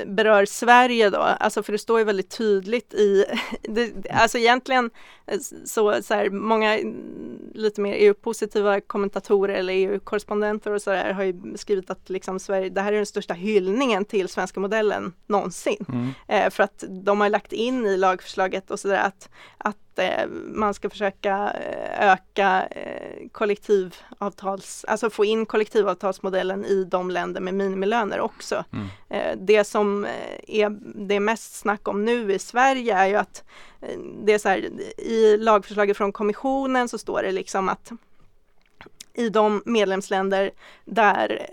berör 0.06 0.46
Sverige 0.46 1.10
då, 1.10 1.18
alltså 1.18 1.64
för 1.64 1.72
det 1.72 1.78
står 1.78 2.00
ju 2.00 2.06
väldigt 2.06 2.38
tydligt 2.38 2.94
i, 2.94 3.26
det, 3.62 4.12
alltså 4.12 4.38
egentligen 4.38 4.90
eh, 5.28 5.40
så, 5.66 6.04
så 6.04 6.14
här, 6.14 6.30
många 6.30 6.80
lite 7.54 7.82
mer 7.82 7.94
EU-positiva 7.94 8.82
kommentatorer 8.82 9.54
eller 9.54 9.74
EU-korrespondenter 9.74 10.72
och 10.72 10.82
sådär 10.82 11.14
har 11.14 11.24
ju 11.24 11.58
skrivit 11.58 11.90
att 11.90 12.10
liksom 12.10 12.40
Sverige, 12.40 12.70
det 12.70 12.82
här 12.82 12.94
är 12.94 12.98
den 12.98 13.06
största 13.06 13.34
hyllningen 13.34 14.06
till 14.06 14.28
svenska 14.28 14.60
modellen 14.60 15.14
någonsin. 15.28 15.86
Mm. 15.90 16.10
Eh, 16.28 16.50
för 16.50 16.64
att 16.64 16.84
de 16.90 17.22
har 17.22 17.30
lagt 17.30 17.54
in 17.54 17.86
i 17.86 17.98
lagförslaget 17.98 18.72
och 18.72 18.80
sådär 18.80 19.00
att, 19.00 19.30
att 19.58 19.78
Eh, 20.00 20.28
man 20.46 20.74
ska 20.74 20.90
försöka 20.90 21.52
eh, 21.52 22.12
öka 22.12 22.68
eh, 22.72 23.28
kollektivavtals, 23.32 24.86
alltså 24.88 25.10
få 25.10 25.26
in 25.26 25.46
kollektivavtalsmodellen 25.46 26.66
i 26.66 26.84
de 26.84 27.12
länder 27.12 27.42
med 27.42 27.54
minimilöner 27.54 28.20
också. 28.20 28.64
Mm. 28.74 28.88
Det 29.46 29.64
som 29.64 30.08
är 30.48 30.70
det 31.08 31.20
mest 31.20 31.56
snack 31.56 31.88
om 31.88 32.06
nu 32.06 32.34
i 32.34 32.40
Sverige 32.40 32.96
är 32.96 33.08
ju 33.08 33.16
att 33.16 33.44
det 34.24 34.34
är 34.34 34.38
så 34.38 34.50
här, 34.50 34.70
i 34.98 35.38
lagförslaget 35.38 35.98
från 35.98 36.12
kommissionen 36.12 36.90
så 36.90 36.98
står 36.98 37.24
det 37.24 37.32
liksom 37.32 37.70
att 37.70 37.92
i 39.14 39.30
de 39.30 39.64
medlemsländer 39.66 40.52
där 40.86 41.48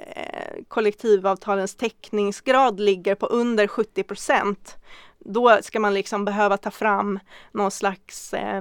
kollektivavtalens 0.68 1.74
täckningsgrad 1.74 2.80
ligger 2.80 3.14
på 3.14 3.26
under 3.26 3.66
70 3.66 4.02
procent 4.02 4.76
då 5.28 5.59
ska 5.62 5.80
man 5.80 5.95
liksom 5.95 6.25
behöva 6.25 6.56
ta 6.56 6.71
fram 6.71 7.18
någon 7.52 7.71
slags 7.71 8.35
eh, 8.35 8.61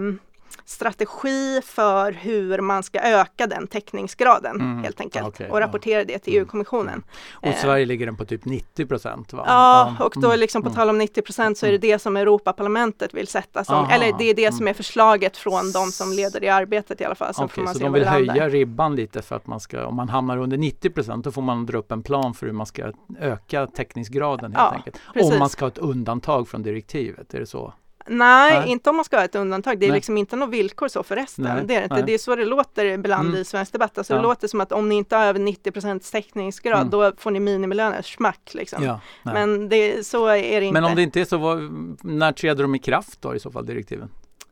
strategi 0.66 1.62
för 1.64 2.12
hur 2.12 2.62
man 2.62 2.84
ska 2.84 3.00
öka 3.00 3.48
den 3.48 3.68
täckningsgraden 3.68 4.56
mm. 4.56 4.84
helt 4.84 5.02
enkelt 5.02 5.28
okay, 5.28 5.50
och 5.50 5.60
rapportera 5.60 6.00
ja. 6.00 6.06
det 6.06 6.20
till 6.20 6.34
mm. 6.34 6.44
EU-kommissionen. 6.44 7.04
Och 7.32 7.48
eh. 7.48 7.56
Sverige 7.56 7.86
ligger 7.86 8.06
den 8.06 8.16
på 8.16 8.26
typ 8.26 8.46
90 8.46 8.86
procent? 8.86 9.34
Ja, 9.34 9.96
och 10.00 10.14
då 10.16 10.28
mm. 10.28 10.40
liksom 10.40 10.62
på 10.62 10.70
mm. 10.70 10.76
tal 10.76 10.90
om 10.90 10.98
90 10.98 11.22
procent 11.22 11.58
så 11.58 11.66
är 11.66 11.72
det 11.72 11.78
det 11.78 12.00
som 12.00 12.18
Europaparlamentet 12.18 13.14
vill 13.14 13.28
sätta 13.28 13.64
som, 13.64 13.76
Aha. 13.76 13.92
eller 13.92 14.14
det 14.18 14.30
är 14.30 14.34
det 14.34 14.52
som 14.52 14.68
är 14.68 14.74
förslaget 14.74 15.38
från 15.38 15.72
de 15.72 15.92
som 15.92 16.12
leder 16.14 16.40
det 16.40 16.50
arbetet 16.50 17.02
i 17.02 17.06
alla 17.06 17.16
fall. 17.16 17.34
Okay, 17.38 17.68
så 17.68 17.80
de 17.80 17.94
vill 17.94 18.06
höja 18.06 18.50
ribban 18.50 18.96
lite 18.96 19.22
för 19.22 19.36
att 19.36 19.48
man 19.48 19.60
ska, 19.60 19.86
om 19.86 19.96
man 19.96 20.10
hamnar 20.10 20.38
under 20.38 20.58
90 20.58 20.90
procent 20.90 21.24
då 21.24 21.32
får 21.32 21.42
man 21.42 21.66
dra 21.66 21.78
upp 21.78 21.92
en 21.92 22.04
plan 22.04 22.34
för 22.34 22.46
hur 22.46 22.54
man 22.54 22.66
ska 22.66 22.92
öka 23.20 23.68
täckningsgraden 23.68 24.56
helt 24.56 24.72
ja, 24.72 24.78
enkelt. 24.78 25.02
Precis. 25.14 25.32
Om 25.32 25.40
man 25.40 25.50
ska 25.50 25.66
ha 25.66 25.68
ett 25.68 25.78
undantag 25.78 26.48
från 26.48 26.64
direktivet, 26.64 27.34
är 27.34 27.40
det 27.40 27.46
så? 27.46 27.74
Nej, 28.08 28.60
Nej, 28.60 28.70
inte 28.70 28.90
om 28.90 28.96
man 28.96 29.06
ska 29.06 29.18
ha 29.18 29.24
ett 29.24 29.36
undantag. 29.36 29.80
Det 29.80 29.86
är 29.86 29.90
Nej. 29.90 29.98
liksom 29.98 30.18
inte 30.18 30.36
något 30.36 30.50
villkor 30.50 30.88
så 30.88 31.04
förresten. 31.04 31.46
Nej. 31.46 31.64
Det 31.66 31.76
är 31.76 31.84
inte. 31.84 32.02
Det 32.02 32.14
är 32.14 32.18
så 32.18 32.36
det 32.36 32.46
låter 32.46 32.86
ibland 32.86 33.28
mm. 33.30 33.42
i 33.42 33.46
svensk 33.46 33.72
debatt. 33.72 33.98
Alltså 33.98 34.14
ja. 34.14 34.18
Det 34.18 34.24
låter 34.24 34.48
som 34.48 34.62
att 34.62 34.72
om 34.72 34.90
ni 34.90 34.96
inte 34.96 35.16
har 35.16 35.26
över 35.26 35.40
90 35.40 36.12
täckningsgrad 36.12 36.80
mm. 36.80 36.90
då 36.90 37.12
får 37.18 37.32
ni 37.32 37.40
minimilöner, 37.40 38.02
smack 38.02 38.52
liksom. 38.54 38.84
Ja, 38.84 39.00
Men 39.24 39.70
det, 39.70 40.06
så 40.06 40.28
är 40.28 40.60
det 40.60 40.66
inte. 40.66 40.82
Men 40.82 40.84
om 40.90 40.96
det 40.96 41.02
inte 41.02 41.22
är 41.22 41.26
så, 41.26 41.38
vad, 41.38 41.60
när 42.04 42.32
träder 42.32 42.64
de 42.64 42.76
i 42.76 42.80
kraft 42.80 43.22
då 43.22 43.36
i 43.36 43.40
så 43.40 43.52
fall, 43.52 43.66
direktiven? 43.66 44.10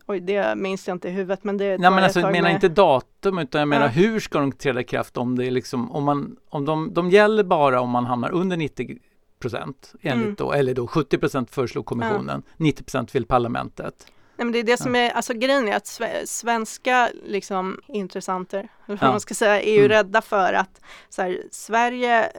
Oj, 0.07 0.19
det 0.19 0.57
minns 0.57 0.87
jag 0.87 0.95
inte 0.95 1.07
i 1.07 1.11
huvudet 1.11 1.43
men 1.43 1.57
det 1.57 1.77
Nej 1.77 1.91
men 1.91 2.03
alltså 2.03 2.19
jag 2.19 2.31
menar 2.31 2.49
med... 2.49 2.53
inte 2.53 2.69
datum 2.69 3.37
utan 3.37 3.59
jag 3.59 3.67
menar 3.67 3.85
ja. 3.85 3.91
hur 3.91 4.19
ska 4.19 4.39
de 4.39 4.51
träda 4.51 4.81
i 4.81 4.83
kraft 4.83 5.17
om 5.17 5.37
det 5.37 5.45
är 5.45 5.51
liksom 5.51 5.91
om 5.91 6.03
man 6.03 6.35
om 6.49 6.65
de, 6.65 6.93
de 6.93 7.09
gäller 7.09 7.43
bara 7.43 7.81
om 7.81 7.89
man 7.89 8.05
hamnar 8.05 8.31
under 8.31 8.57
90 8.57 8.97
procent 9.43 9.93
enligt 10.01 10.25
mm. 10.25 10.35
då, 10.35 10.53
eller 10.53 10.73
då 10.73 10.87
70 10.87 11.17
procent 11.17 11.51
föreslog 11.51 11.85
kommissionen, 11.85 12.43
ja. 12.45 12.53
90 12.57 12.83
procent 12.83 13.15
vill 13.15 13.25
parlamentet. 13.25 14.07
Nej, 14.37 14.45
men 14.45 14.51
det 14.51 14.59
är 14.59 14.63
det 14.63 14.77
som 14.77 14.95
är, 14.95 15.09
alltså 15.09 15.33
grejen 15.33 15.67
är 15.67 15.75
att 15.75 15.99
svenska 16.25 17.09
liksom 17.25 17.79
intressenter, 17.87 18.59
eller 18.59 18.97
vad 18.97 19.07
ja. 19.07 19.11
man 19.11 19.19
ska 19.19 19.33
säga, 19.33 19.61
är 19.61 19.73
ju 19.73 19.85
mm. 19.85 19.89
rädda 19.89 20.21
för 20.21 20.53
att 20.53 20.81
så 21.09 21.21
här, 21.21 21.41
Sverige 21.51 22.31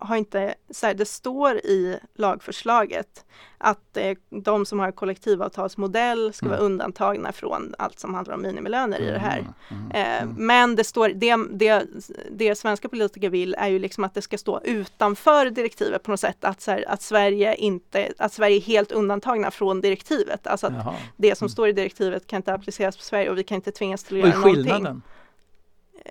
har 0.00 0.16
inte, 0.16 0.54
så 0.70 0.86
här, 0.86 0.94
det 0.94 1.04
står 1.04 1.56
i 1.56 1.98
lagförslaget 2.14 3.24
att 3.58 3.96
eh, 3.96 4.16
de 4.30 4.66
som 4.66 4.78
har 4.78 4.92
kollektivavtalsmodell 4.92 6.32
ska 6.32 6.46
mm. 6.46 6.58
vara 6.58 6.66
undantagna 6.66 7.32
från 7.32 7.74
allt 7.78 8.00
som 8.00 8.14
handlar 8.14 8.34
om 8.34 8.42
minimilöner 8.42 8.96
mm. 8.96 9.08
i 9.08 9.12
det 9.12 9.18
här. 9.18 9.38
Mm. 9.38 9.52
mm. 9.70 9.90
Eh, 9.90 10.22
mm. 10.22 10.46
men 10.46 10.76
det 10.76 10.84
står, 10.84 11.08
det, 11.08 11.36
det, 11.50 11.86
det 12.30 12.54
svenska 12.54 12.88
politiker 12.88 13.30
vill 13.30 13.54
är 13.58 13.68
ju 13.68 13.78
liksom 13.78 14.04
att 14.04 14.14
det 14.14 14.22
ska 14.22 14.38
stå 14.38 14.60
utanför 14.64 15.50
direktivet 15.50 16.02
på 16.02 16.10
något 16.10 16.20
sätt, 16.20 16.44
att, 16.44 16.66
här, 16.66 16.84
att, 16.88 17.02
Sverige 17.02 17.54
inte, 17.54 18.12
att 18.18 18.32
Sverige 18.32 18.56
är 18.56 18.60
helt 18.60 18.92
undantagna 18.92 19.50
från 19.50 19.80
direktivet. 19.80 20.46
Alltså 20.46 20.66
att 20.66 20.72
Jaha. 20.72 20.94
det 21.16 21.38
som 21.38 21.44
mm. 21.44 21.50
står 21.50 21.68
i 21.68 21.72
direktivet 21.72 22.26
kan 22.26 22.36
inte 22.36 22.54
appliceras 22.54 22.96
på 22.96 23.02
Sverige 23.02 23.30
och 23.30 23.38
vi 23.38 23.42
kan 23.42 23.56
inte 23.56 23.72
tvingas 23.72 24.04
till 24.04 24.16
att 24.16 24.28
göra 24.28 24.38
någonting. 24.38 24.64
skillnaden? 24.64 25.02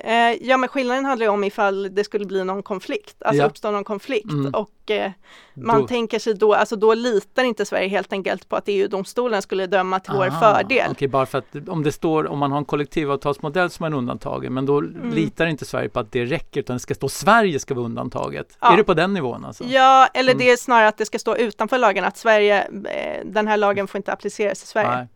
Eh, 0.10 0.38
ja 0.42 0.58
men 0.58 0.70
skillnaden 0.70 1.06
handlar 1.06 1.26
ju 1.26 1.32
om 1.32 1.44
ifall 1.44 1.96
det 1.96 2.04
skulle 2.04 2.26
bli 2.26 2.44
någon 2.44 2.64
konflikt, 2.64 3.16
alltså 3.26 3.44
ja. 3.44 3.48
uppstå 3.48 3.72
någon 3.72 3.84
konflikt 3.84 4.32
mm. 4.32 4.54
och 4.54 4.92
eh, 4.92 5.12
man 5.54 5.82
då. 5.82 5.88
tänker 5.88 6.20
sig 6.20 6.34
då, 6.34 6.54
alltså 6.54 6.76
då 6.76 6.94
litar 6.94 7.44
inte 7.44 7.66
Sverige 7.66 7.88
helt 7.88 8.14
enkelt 8.14 8.50
på 8.50 8.56
att 8.56 8.64
EU-domstolen 8.68 9.42
skulle 9.42 9.68
döma 9.68 10.00
till 10.00 10.12
Aha, 10.12 10.20
vår 10.20 10.40
fördel. 10.40 10.92
Okej, 10.92 11.08
bara 11.08 11.26
för 11.26 11.38
att 11.38 11.46
om 11.68 11.84
det 11.84 11.92
står, 11.92 12.28
om 12.28 12.40
man 12.40 12.52
har 12.52 12.58
en 12.58 12.66
kollektivavtalsmodell 12.66 13.70
som 13.70 13.86
är 13.86 13.94
undantagen, 13.94 14.54
men 14.54 14.66
då 14.66 14.78
mm. 14.78 15.10
litar 15.10 15.48
inte 15.48 15.66
Sverige 15.66 15.90
på 15.90 16.00
att 16.00 16.12
det 16.12 16.26
räcker 16.26 16.60
utan 16.60 16.76
det 16.76 16.80
ska 16.80 16.96
stå 16.96 17.10
Sverige 17.10 17.60
ska 17.60 17.74
vara 17.74 17.86
undantaget. 17.86 18.58
Ja. 18.60 18.74
Är 18.74 18.78
det 18.78 18.84
på 18.84 18.94
den 18.94 19.14
nivån 19.14 19.46
alltså? 19.46 19.64
Ja, 19.64 20.08
eller 20.14 20.32
mm. 20.32 20.46
det 20.46 20.52
är 20.52 20.58
snarare 20.58 20.88
att 20.88 20.98
det 20.98 21.06
ska 21.06 21.20
stå 21.20 21.36
utanför 21.36 21.78
lagen, 21.78 22.04
att 22.04 22.18
Sverige, 22.18 22.64
eh, 22.64 23.26
den 23.26 23.48
här 23.48 23.58
lagen 23.58 23.88
får 23.88 23.98
inte 23.98 24.14
appliceras 24.14 24.64
i 24.64 24.68
Sverige. 24.68 24.96
Nej. 24.96 25.08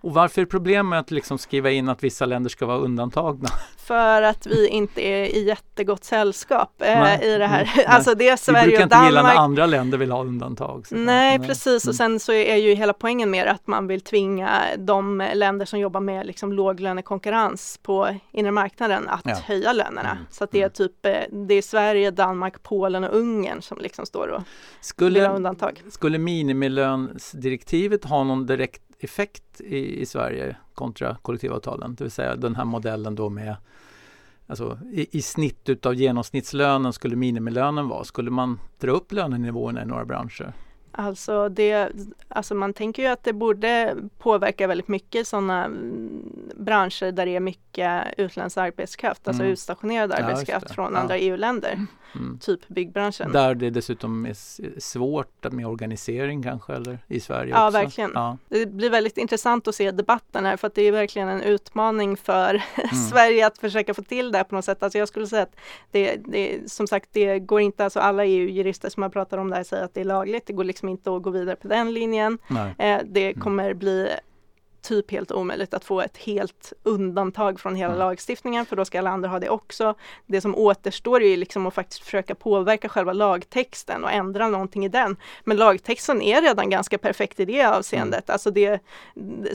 Och 0.00 0.14
varför 0.14 0.40
är 0.40 0.44
det 0.44 0.50
problem 0.50 0.88
med 0.88 0.98
att 0.98 1.10
liksom 1.10 1.38
skriva 1.38 1.70
in 1.70 1.88
att 1.88 2.04
vissa 2.04 2.26
länder 2.26 2.50
ska 2.50 2.66
vara 2.66 2.78
undantagna? 2.78 3.48
För 3.76 4.22
att 4.22 4.46
vi 4.46 4.68
inte 4.68 5.00
är 5.00 5.24
i 5.24 5.46
jättegott 5.46 6.04
sällskap 6.04 6.82
eh, 6.82 7.22
i 7.22 7.38
det 7.38 7.46
här. 7.46 7.72
Nej, 7.76 7.86
alltså 7.86 8.14
det 8.14 8.28
är 8.28 8.36
Sverige 8.36 8.64
vi 8.64 8.68
brukar 8.68 8.84
inte 8.84 8.96
gilla 9.06 9.22
när 9.22 9.34
andra 9.34 9.66
länder 9.66 9.98
vill 9.98 10.10
ha 10.10 10.24
undantag. 10.24 10.86
Nej, 10.90 11.38
nej, 11.38 11.48
precis 11.48 11.84
och 11.84 11.88
mm. 11.88 11.94
sen 11.94 12.20
så 12.20 12.32
är 12.32 12.56
ju 12.56 12.74
hela 12.74 12.92
poängen 12.92 13.30
med 13.30 13.48
att 13.48 13.66
man 13.66 13.86
vill 13.86 14.00
tvinga 14.00 14.60
de 14.78 15.28
länder 15.34 15.66
som 15.66 15.78
jobbar 15.78 16.00
med 16.00 16.26
liksom 16.26 16.52
låglönekonkurrens 16.52 17.78
på 17.82 18.08
inre 18.32 18.50
marknaden 18.50 19.08
att 19.08 19.22
ja. 19.24 19.36
höja 19.44 19.72
lönerna. 19.72 20.10
Mm. 20.10 20.24
Så 20.30 20.44
att 20.44 20.50
det 20.50 20.58
är 20.58 20.62
mm. 20.62 20.72
typ 20.72 21.06
eh, 21.06 21.12
det 21.48 21.54
är 21.54 21.62
Sverige, 21.62 22.10
Danmark, 22.10 22.62
Polen 22.62 23.04
och 23.04 23.16
Ungern 23.16 23.62
som 23.62 23.78
liksom 23.78 24.06
står 24.06 24.28
och 24.28 24.42
skulle, 24.80 25.20
vill 25.20 25.28
ha 25.28 25.36
undantag. 25.36 25.82
Skulle 25.90 26.18
minimilönsdirektivet 26.18 28.04
ha 28.04 28.24
någon 28.24 28.46
direkt 28.46 28.82
effekt 28.98 29.60
i, 29.60 30.00
i 30.00 30.06
Sverige 30.06 30.56
kontra 30.74 31.16
kollektivavtalen. 31.22 31.94
Det 31.94 32.04
vill 32.04 32.10
säga 32.10 32.36
den 32.36 32.56
här 32.56 32.64
modellen 32.64 33.14
då 33.14 33.28
med 33.28 33.56
Alltså 34.50 34.78
i, 34.92 35.18
i 35.18 35.22
snitt 35.22 35.68
utav 35.68 35.94
genomsnittslönen 35.94 36.92
skulle 36.92 37.16
minimilönen 37.16 37.88
vara. 37.88 38.04
Skulle 38.04 38.30
man 38.30 38.60
dra 38.80 38.90
upp 38.90 39.12
lönenivåerna 39.12 39.82
i 39.82 39.86
några 39.86 40.04
branscher? 40.04 40.52
Alltså, 41.00 41.48
det, 41.48 41.92
alltså 42.28 42.54
man 42.54 42.72
tänker 42.72 43.02
ju 43.02 43.08
att 43.08 43.24
det 43.24 43.32
borde 43.32 43.96
påverka 44.18 44.66
väldigt 44.66 44.88
mycket 44.88 45.28
sådana 45.28 45.68
branscher 46.54 47.12
där 47.12 47.26
det 47.26 47.36
är 47.36 47.40
mycket 47.40 48.04
utländsk 48.16 48.58
arbetskraft, 48.58 49.28
alltså 49.28 49.42
mm. 49.42 49.52
utstationerad 49.52 50.12
arbetskraft 50.12 50.66
ja, 50.68 50.74
från 50.74 50.92
ja. 50.92 51.00
andra 51.00 51.18
EU-länder. 51.18 51.86
Mm. 52.14 52.38
Typ 52.38 52.68
byggbranschen. 52.68 53.32
Där 53.32 53.54
det 53.54 53.70
dessutom 53.70 54.26
är 54.26 54.34
svårt 54.80 55.52
med 55.52 55.66
organisering 55.66 56.42
kanske 56.42 56.72
eller 56.72 56.98
i 57.08 57.20
Sverige 57.20 57.50
Ja, 57.50 57.66
också. 57.66 57.78
verkligen. 57.78 58.10
Ja. 58.14 58.38
Det 58.48 58.66
blir 58.66 58.90
väldigt 58.90 59.18
intressant 59.18 59.68
att 59.68 59.74
se 59.74 59.90
debatten 59.90 60.44
här 60.44 60.56
för 60.56 60.66
att 60.66 60.74
det 60.74 60.82
är 60.82 60.92
verkligen 60.92 61.28
en 61.28 61.42
utmaning 61.42 62.16
för 62.16 62.50
mm. 62.74 62.88
Sverige 63.10 63.46
att 63.46 63.58
försöka 63.58 63.94
få 63.94 64.02
till 64.02 64.32
det 64.32 64.44
på 64.44 64.54
något 64.54 64.64
sätt. 64.64 64.82
Alltså 64.82 64.98
jag 64.98 65.08
skulle 65.08 65.26
säga 65.26 65.42
att 65.42 65.56
det, 65.90 66.16
det 66.16 66.70
som 66.70 66.86
sagt, 66.86 67.08
det 67.12 67.38
går 67.38 67.60
inte, 67.60 67.84
alltså 67.84 68.00
alla 68.00 68.24
EU-jurister 68.24 68.90
som 68.90 69.02
har 69.02 69.10
pratat 69.10 69.38
om 69.38 69.50
det 69.50 69.56
här 69.56 69.64
säger 69.64 69.84
att 69.84 69.94
det 69.94 70.00
är 70.00 70.04
lagligt. 70.04 70.46
Det 70.46 70.52
går 70.52 70.64
liksom 70.64 70.87
inte 70.88 71.16
att 71.16 71.22
gå 71.22 71.30
vidare 71.30 71.56
på 71.56 71.68
den 71.68 71.92
linjen. 71.92 72.38
Eh, 72.78 73.00
det 73.04 73.28
mm. 73.28 73.40
kommer 73.40 73.74
bli 73.74 74.08
typ 74.88 75.10
helt 75.10 75.32
omöjligt 75.32 75.74
att 75.74 75.84
få 75.84 76.00
ett 76.00 76.16
helt 76.16 76.72
undantag 76.82 77.60
från 77.60 77.74
hela 77.74 77.92
mm. 77.92 77.98
lagstiftningen 77.98 78.66
för 78.66 78.76
då 78.76 78.84
ska 78.84 78.98
alla 78.98 79.10
andra 79.10 79.28
ha 79.28 79.38
det 79.38 79.48
också. 79.48 79.94
Det 80.26 80.40
som 80.40 80.54
återstår 80.54 81.22
är 81.22 81.36
liksom 81.36 81.66
att 81.66 81.74
faktiskt 81.74 82.02
försöka 82.02 82.34
påverka 82.34 82.88
själva 82.88 83.12
lagtexten 83.12 84.04
och 84.04 84.12
ändra 84.12 84.48
någonting 84.48 84.84
i 84.84 84.88
den. 84.88 85.16
Men 85.44 85.56
lagtexten 85.56 86.22
är 86.22 86.42
redan 86.42 86.70
ganska 86.70 86.98
perfekt 86.98 87.40
i 87.40 87.44
det 87.44 87.64
avseendet. 87.64 88.28
Mm. 88.28 88.32
Alltså 88.32 88.50
det, 88.50 88.82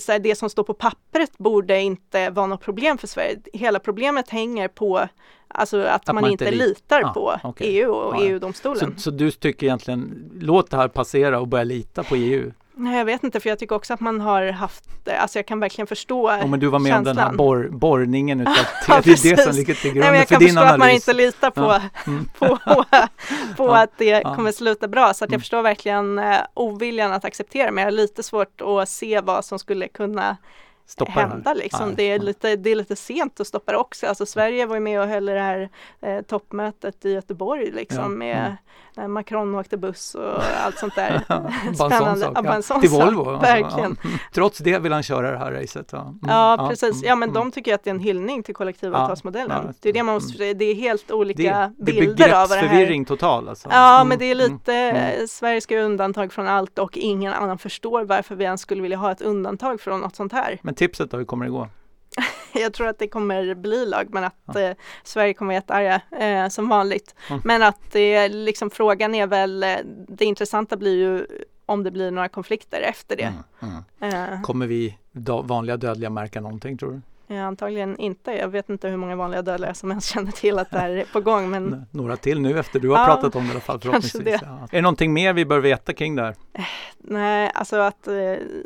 här, 0.08 0.20
det 0.20 0.36
som 0.36 0.50
står 0.50 0.64
på 0.64 0.74
pappret 0.74 1.38
borde 1.38 1.82
inte 1.82 2.30
vara 2.30 2.48
något 2.48 2.62
problem 2.62 2.98
för 2.98 3.08
Sverige. 3.08 3.40
Hela 3.54 3.80
problemet 3.80 4.30
hänger 4.30 4.68
på 4.68 5.08
Alltså 5.56 5.82
att, 5.82 6.10
att 6.10 6.16
man, 6.16 6.22
man, 6.22 6.32
inte 6.32 6.52
litar 6.52 7.02
ah, 7.04 7.14
på 7.14 7.40
okay. 7.44 7.68
EU 7.68 7.92
och 7.92 8.16
ah, 8.16 8.22
EU-domstolen. 8.22 8.94
Så, 8.96 9.02
så, 9.02 9.12
du 9.12 9.32
tycker 9.32 9.68
egentligen, 9.68 10.32
låt 10.42 10.72
det 10.72 10.78
här 10.78 10.88
passera 10.88 11.40
och 11.40 11.48
börja 11.48 11.64
lita 11.64 12.04
på 12.04 12.16
EU? 12.16 12.52
Nej, 12.76 12.98
jag 12.98 13.06
vet 13.06 13.24
inte 13.24 13.40
för 13.40 13.50
jag 13.50 13.60
tycker 13.60 13.76
också 13.76 13.94
att 13.94 14.00
man 14.00 14.22
har 14.22 14.52
haft, 14.52 14.84
alltså 15.20 15.40
jag 15.40 15.46
kan 15.46 15.60
verkligen 15.60 15.88
förstå 15.88 16.30
ja, 16.30 16.48
men 16.48 16.60
du 16.60 16.68
var 16.68 16.80
med 16.80 16.90
känslan. 16.90 17.12
om 17.12 17.16
den 17.16 17.28
här 17.28 17.34
borr, 17.34 17.70
borrningen 17.72 18.42
utav 18.42 18.54
ja, 18.88 19.02
det 19.04 19.12
är 19.26 19.36
det 19.36 19.42
som 19.42 19.54
ligger 19.54 19.74
till 19.74 19.94
grund 19.94 20.12
Nej, 20.12 20.26
för 20.26 20.40
din 20.40 20.58
analys. 20.58 20.58
Jag 20.58 20.58
kan 20.58 20.64
förstå 20.64 20.74
att 20.74 20.80
man 20.80 20.90
inte 20.90 21.14
litar 21.14 21.52
på, 21.52 21.62
ja. 21.62 21.82
mm. 22.08 22.30
på, 22.40 22.48
på 23.58 23.68
ja. 23.68 23.84
att 23.84 23.98
det 23.98 24.24
kommer 24.24 24.52
sluta 24.52 24.88
bra 24.88 25.14
så 25.14 25.26
att 25.26 25.30
jag 25.30 25.36
mm. 25.36 25.42
förstår 25.42 25.62
verkligen 25.62 26.20
uh, 26.20 26.36
oviljan 26.54 27.14
att 27.14 27.26
acceptera 27.26 27.72
men 27.72 27.82
jag 27.82 27.86
har 27.88 27.92
lite 27.92 28.24
svårt 28.24 28.62
att 28.62 28.90
se 28.90 29.22
vad 29.22 29.46
som 29.46 29.60
skulle 29.60 29.88
kunna 29.88 30.38
stoppa 30.86 31.12
hända. 31.12 31.54
Liksom. 31.54 31.96
Det, 31.96 32.04
är 32.04 32.20
lite, 32.20 32.56
det 32.56 32.72
är 32.72 32.76
lite 32.76 32.96
sent 32.96 33.40
att 33.40 33.48
stoppa 33.48 33.72
det 33.72 33.78
också. 33.78 34.08
Alltså, 34.08 34.26
Sverige 34.26 34.66
var 34.66 34.76
ju 34.76 34.82
med 34.82 35.02
och 35.02 35.08
höll 35.08 35.26
det 35.26 35.40
här 35.40 35.70
eh, 36.02 36.22
toppmötet 36.22 37.06
i 37.06 37.12
Göteborg 37.12 37.72
liksom, 37.72 38.04
ja. 38.04 38.08
med 38.08 38.46
mm. 38.98 39.14
Macron 39.14 39.56
åkte 39.56 39.78
buss 39.78 40.16
och 40.16 40.44
allt 40.66 40.78
sånt 40.78 40.96
där. 40.96 41.20
Spännande. 41.74 42.32
Ja, 42.36 42.62
ja. 42.70 42.80
Till 42.80 42.90
Volvo. 42.90 43.30
Alltså. 43.30 43.42
Verkligen. 43.52 43.98
Trots 44.34 44.58
det 44.58 44.80
vill 44.80 44.94
han 44.94 45.04
köra 45.04 45.32
det 45.32 45.38
här 45.38 45.52
racet. 45.52 45.90
Ja, 45.92 46.02
mm. 46.02 46.18
ja 46.22 46.68
precis. 46.70 47.04
Ja 47.04 47.16
men 47.16 47.30
mm. 47.30 47.42
de 47.42 47.52
tycker 47.52 47.76
att 47.76 47.84
det 47.84 47.90
är 47.90 47.94
en 47.94 48.00
hyllning 48.00 48.44
till 48.44 48.56
kollektivavtalsmodellen. 48.56 49.74
det 49.82 49.90
är 49.90 49.94
det 49.94 50.04
man 50.04 50.16
måste, 50.16 50.54
det 50.54 50.66
är 50.66 50.76
helt 50.76 51.12
olika 51.12 51.72
det, 51.78 51.92
bilder 51.92 52.28
det 52.28 52.42
av 52.42 52.50
det 52.50 52.56
här. 52.56 52.68
förvirring 52.68 53.06
total 53.06 53.50
alltså. 53.50 53.70
Ja 53.72 53.96
mm. 53.96 54.10
men 54.10 54.20
det 54.20 54.26
är 54.26 54.36
lite, 54.36 54.74
mm. 54.74 55.28
Sverige 55.28 55.62
ska 55.62 55.76
ha 55.76 55.84
undantag 55.84 56.34
från 56.34 56.48
allt 56.48 56.80
och 56.80 56.98
ingen 56.98 57.34
annan 57.34 57.58
förstår 57.58 58.04
varför 58.04 58.36
vi 58.36 58.44
ens 58.44 58.62
skulle 58.62 58.82
vilja 58.82 58.98
ha 58.98 59.12
ett 59.12 59.22
undantag 59.22 59.82
från 59.82 60.02
något 60.02 60.16
sånt 60.16 60.34
här. 60.34 60.60
Men 60.62 60.76
tipset 60.84 61.12
då, 61.12 61.18
hur 61.18 61.26
kommer 61.26 61.46
det 61.46 61.52
gå? 61.52 61.68
jag 62.54 62.74
tror 62.74 62.88
att 62.88 63.00
det 63.00 63.08
kommer 63.08 63.56
bli 63.56 63.86
lag 63.86 64.08
men 64.12 64.24
att 64.24 64.36
ja. 64.46 64.60
eh, 64.60 64.76
Sverige 65.04 65.34
kommer 65.34 65.54
vara 65.54 65.56
jättearga 65.56 66.02
eh, 66.20 66.50
som 66.50 66.70
vanligt. 66.70 67.16
Mm. 67.30 67.42
Men 67.46 67.64
att 67.64 67.92
det 67.92 68.30
liksom 68.30 68.70
frågan 68.70 69.16
är 69.16 69.28
väl, 69.28 69.64
eh, 69.64 69.78
det 70.08 70.26
intressanta 70.26 70.78
blir 70.78 70.96
ju 70.96 71.28
om 71.66 71.84
det 71.84 71.92
blir 71.92 72.12
några 72.12 72.30
konflikter 72.30 72.82
efter 72.82 73.18
det. 73.18 73.34
Mm. 73.62 73.84
Mm. 74.00 74.42
Kommer 74.44 74.68
vi 74.68 74.98
vanliga 75.44 75.78
dödliga 75.78 76.10
märka 76.10 76.42
någonting 76.42 76.78
tror 76.78 76.92
du? 76.92 77.02
Antagligen 77.42 77.98
inte. 77.98 78.32
Jag 78.32 78.48
vet 78.48 78.70
inte 78.70 78.88
hur 78.88 78.98
många 78.98 79.16
vanliga 79.16 79.42
dödliga 79.42 79.74
som 79.74 79.90
ens 79.90 80.06
känner 80.06 80.32
till 80.32 80.60
att 80.60 80.72
det 80.72 80.80
här 80.80 80.90
är 80.90 81.06
på 81.06 81.22
gång. 81.22 81.50
Men... 81.50 81.86
Några 81.92 82.18
till 82.18 82.42
nu 82.42 82.60
efter 82.60 82.80
du 82.80 82.90
har 82.90 82.98
ja, 83.00 83.06
pratat 83.06 83.36
om 83.36 83.44
det 83.44 83.48
i 83.48 83.52
alla 83.52 83.60
fall 83.60 83.80
förhoppningsvis. 83.80 84.24
Det. 84.24 84.40
Ja. 84.44 84.68
Är 84.72 84.76
det 84.76 84.82
någonting 84.82 85.14
mer 85.14 85.34
vi 85.34 85.46
bör 85.46 85.60
veta 85.60 85.94
kring 85.94 86.16
det 86.16 86.22
här? 86.22 86.36
Eh, 86.54 86.64
nej, 86.98 87.52
alltså 87.56 87.76
att 87.76 88.08
eh, 88.08 88.14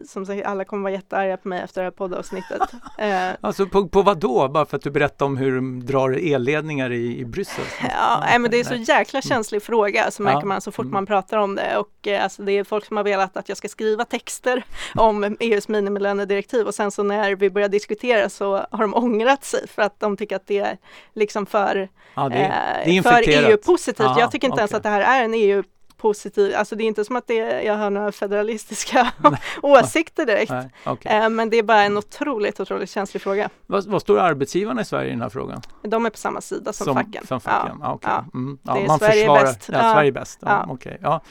som 0.08 0.26
sagt 0.26 0.46
alla 0.46 0.66
kommer 0.66 0.84
vara 0.84 0.94
jättearga 0.94 1.38
på 1.38 1.48
mig 1.48 1.62
efter 1.62 1.82
det 1.82 1.86
här 1.86 1.92
poddavsnittet. 1.92 2.62
eh. 2.98 3.30
Alltså 3.42 3.66
på, 3.66 3.88
på 3.88 4.02
vad 4.02 4.18
då? 4.18 4.48
Bara 4.48 4.66
för 4.66 4.78
att 4.78 4.84
du 4.84 4.92
berättar 4.92 5.26
om 5.26 5.38
hur 5.38 5.56
de 5.56 5.86
drar 5.86 6.34
elledningar 6.34 6.92
i, 6.92 7.20
i 7.20 7.26
Bryssel? 7.26 7.66
Ja, 7.90 8.20
nej, 8.26 8.40
men 8.40 8.52
det 8.52 8.60
är 8.60 8.64
så 8.64 8.76
jäkla 8.76 9.22
känslig 9.22 9.58
mm. 9.58 9.66
fråga 9.66 10.12
så 10.12 10.24
märker 10.24 10.48
man 10.48 10.62
så 10.62 10.72
fort 10.72 10.84
mm. 10.84 10.94
man 10.94 11.06
pratar 11.06 11.38
om 11.38 11.56
det 11.56 11.78
och 11.78 12.08
alltså, 12.22 12.42
det 12.42 12.52
är 12.52 12.64
folk 12.64 12.86
som 12.86 12.98
har 12.98 13.04
velat 13.04 13.38
att 13.38 13.50
jag 13.50 13.58
ska 13.58 13.68
skriva 13.68 14.06
texter 14.06 14.64
om 14.96 15.38
EUs 15.40 15.68
minimilönedirektiv 15.68 16.68
och 16.68 16.76
sen 16.76 16.92
så 16.92 17.04
när 17.04 17.36
vi 17.36 17.50
börjar 17.50 17.70
diskutera 17.70 18.30
så 18.30 18.57
har 18.72 18.82
de 18.82 18.94
ångrat 18.96 19.44
sig 19.44 19.68
för 19.68 19.82
att 19.82 20.00
de 20.00 20.18
tycker 20.18 20.36
att 20.36 20.48
det 20.48 20.60
är 20.60 20.78
liksom 21.14 21.46
för, 21.46 21.90
ja, 22.16 22.30
det, 22.30 22.54
det 22.86 23.04
för 23.04 23.30
EU-positivt. 23.30 24.12
Jag 24.18 24.32
tycker 24.32 24.48
inte 24.48 24.54
okay. 24.54 24.62
ens 24.62 24.74
att 24.74 24.84
det 24.84 24.90
här 24.90 25.20
är 25.20 25.24
en 25.26 25.34
EU 25.34 25.64
positiv, 25.98 26.56
alltså 26.56 26.76
det 26.76 26.84
är 26.84 26.86
inte 26.86 27.06
som 27.06 27.16
att 27.16 27.28
det, 27.28 27.64
jag 27.64 27.78
har 27.78 27.90
några 27.90 28.12
federalistiska 28.12 29.14
åsikter 29.62 30.26
direkt. 30.26 30.52
Nej, 30.52 30.70
okay. 30.86 31.18
eh, 31.18 31.30
men 31.30 31.50
det 31.50 31.58
är 31.58 31.64
bara 31.64 31.84
en 31.84 31.98
otroligt, 31.98 32.60
otroligt 32.60 32.90
känslig 32.90 33.22
fråga. 33.22 33.50
Vad, 33.66 33.86
vad 33.86 34.02
står 34.02 34.20
arbetsgivarna 34.20 34.82
i 34.82 34.86
Sverige 34.86 35.08
i 35.08 35.12
den 35.12 35.22
här 35.22 35.30
frågan? 35.30 35.62
De 35.82 36.06
är 36.06 36.10
på 36.10 36.18
samma 36.18 36.42
sida 36.42 36.74
som, 36.74 36.86
som 36.86 36.96
facken. 36.96 37.28
Som 37.28 37.42
facken. 37.42 37.78
Ja. 37.82 37.88
Ah, 37.88 37.94
okay. 37.94 38.12
ja. 38.12 38.26
Mm. 38.34 38.60
ja. 38.64 38.78
är 38.78 38.88
man 38.88 39.00
Sverige 39.00 39.14
försvarar, 39.14 39.42
bäst. 39.44 39.70
Ja, 39.74 39.94
Sverige 39.94 40.12
bäst. 40.12 40.40
Ja, 40.42 40.66
ja. 40.68 40.74
Okay. 40.74 40.98
ja. 41.02 41.22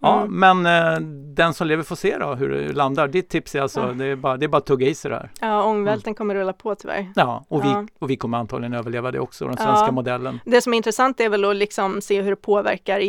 ja 0.00 0.22
mm. 0.22 0.62
Men 0.62 0.66
eh, 0.94 1.00
den 1.34 1.54
som 1.54 1.66
lever 1.66 1.82
får 1.82 1.96
se 1.96 2.18
då 2.18 2.34
hur 2.34 2.48
det 2.48 2.72
landar. 2.72 3.08
Ditt 3.08 3.28
tips 3.28 3.54
är 3.54 3.60
alltså, 3.60 3.92
det, 3.92 4.06
är 4.06 4.16
bara, 4.16 4.36
det 4.36 4.46
är 4.46 4.48
bara 4.48 4.58
att 4.58 4.66
tugga 4.66 4.86
i 4.86 4.94
sig 4.94 5.10
det 5.10 5.16
här. 5.16 5.30
Ja, 5.40 5.64
ångvälten 5.64 6.08
mm. 6.08 6.14
kommer 6.14 6.34
rulla 6.34 6.52
på 6.52 6.74
tyvärr. 6.74 7.12
Ja, 7.14 7.44
och 7.48 7.64
vi, 7.64 7.86
och 7.98 8.10
vi 8.10 8.16
kommer 8.16 8.38
antagligen 8.38 8.74
överleva 8.74 9.10
det 9.10 9.20
också, 9.20 9.46
den 9.46 9.56
svenska 9.56 9.92
modellen. 9.92 10.40
Det 10.44 10.60
som 10.60 10.72
är 10.72 10.76
intressant 10.76 11.20
är 11.20 11.28
väl 11.28 11.44
att 11.44 11.56
liksom 11.56 12.00
se 12.00 12.22
hur 12.22 12.30
det 12.30 12.36
påverkar 12.36 13.00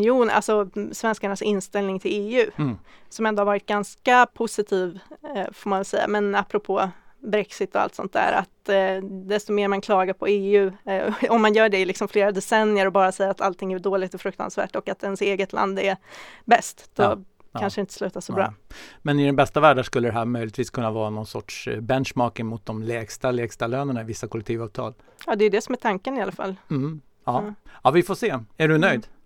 EU-opinion, 0.00 0.30
alltså 0.30 0.68
svenskarnas 0.92 1.42
inställning 1.42 2.00
till 2.00 2.10
EU 2.12 2.50
mm. 2.56 2.78
som 3.08 3.26
ändå 3.26 3.40
har 3.40 3.46
varit 3.46 3.66
ganska 3.66 4.26
positiv 4.34 4.98
eh, 5.36 5.52
får 5.52 5.70
man 5.70 5.84
säga. 5.84 6.08
Men 6.08 6.34
apropå 6.34 6.90
Brexit 7.20 7.74
och 7.74 7.80
allt 7.80 7.94
sånt 7.94 8.12
där 8.12 8.32
att 8.32 8.68
eh, 8.68 9.04
desto 9.04 9.52
mer 9.52 9.68
man 9.68 9.80
klagar 9.80 10.14
på 10.14 10.26
EU, 10.26 10.72
eh, 10.86 11.14
om 11.30 11.42
man 11.42 11.54
gör 11.54 11.68
det 11.68 11.78
i 11.78 11.84
liksom 11.84 12.08
flera 12.08 12.32
decennier 12.32 12.86
och 12.86 12.92
bara 12.92 13.12
säger 13.12 13.30
att 13.30 13.40
allting 13.40 13.72
är 13.72 13.78
dåligt 13.78 14.14
och 14.14 14.20
fruktansvärt 14.20 14.76
och 14.76 14.88
att 14.88 15.02
ens 15.02 15.20
eget 15.20 15.52
land 15.52 15.78
är 15.78 15.96
bäst, 16.44 16.90
då 16.94 17.02
ja. 17.02 17.18
kanske 17.60 17.80
ja. 17.80 17.82
inte 17.82 17.94
slutar 17.94 18.20
så 18.20 18.32
ja. 18.32 18.36
bra. 18.36 18.54
Men 19.02 19.20
i 19.20 19.26
den 19.26 19.36
bästa 19.36 19.60
världen 19.60 19.84
skulle 19.84 20.08
det 20.08 20.14
här 20.14 20.24
möjligtvis 20.24 20.70
kunna 20.70 20.90
vara 20.90 21.10
någon 21.10 21.26
sorts 21.26 21.68
eh, 21.68 21.80
benchmarking 21.80 22.46
mot 22.46 22.66
de 22.66 22.82
lägsta 22.82 23.30
lägsta 23.30 23.66
lönerna 23.66 24.00
i 24.00 24.04
vissa 24.04 24.28
kollektivavtal. 24.28 24.94
Ja, 25.26 25.36
det 25.36 25.44
är 25.44 25.50
det 25.50 25.60
som 25.60 25.72
är 25.72 25.78
tanken 25.78 26.18
i 26.18 26.22
alla 26.22 26.32
fall. 26.32 26.56
Mm. 26.70 27.00
Ja. 27.24 27.54
ja, 27.82 27.90
vi 27.90 28.02
får 28.02 28.14
se. 28.14 28.38
Är 28.56 28.68
du 28.68 28.78
nöjd? 28.78 29.06
Mm 29.06 29.17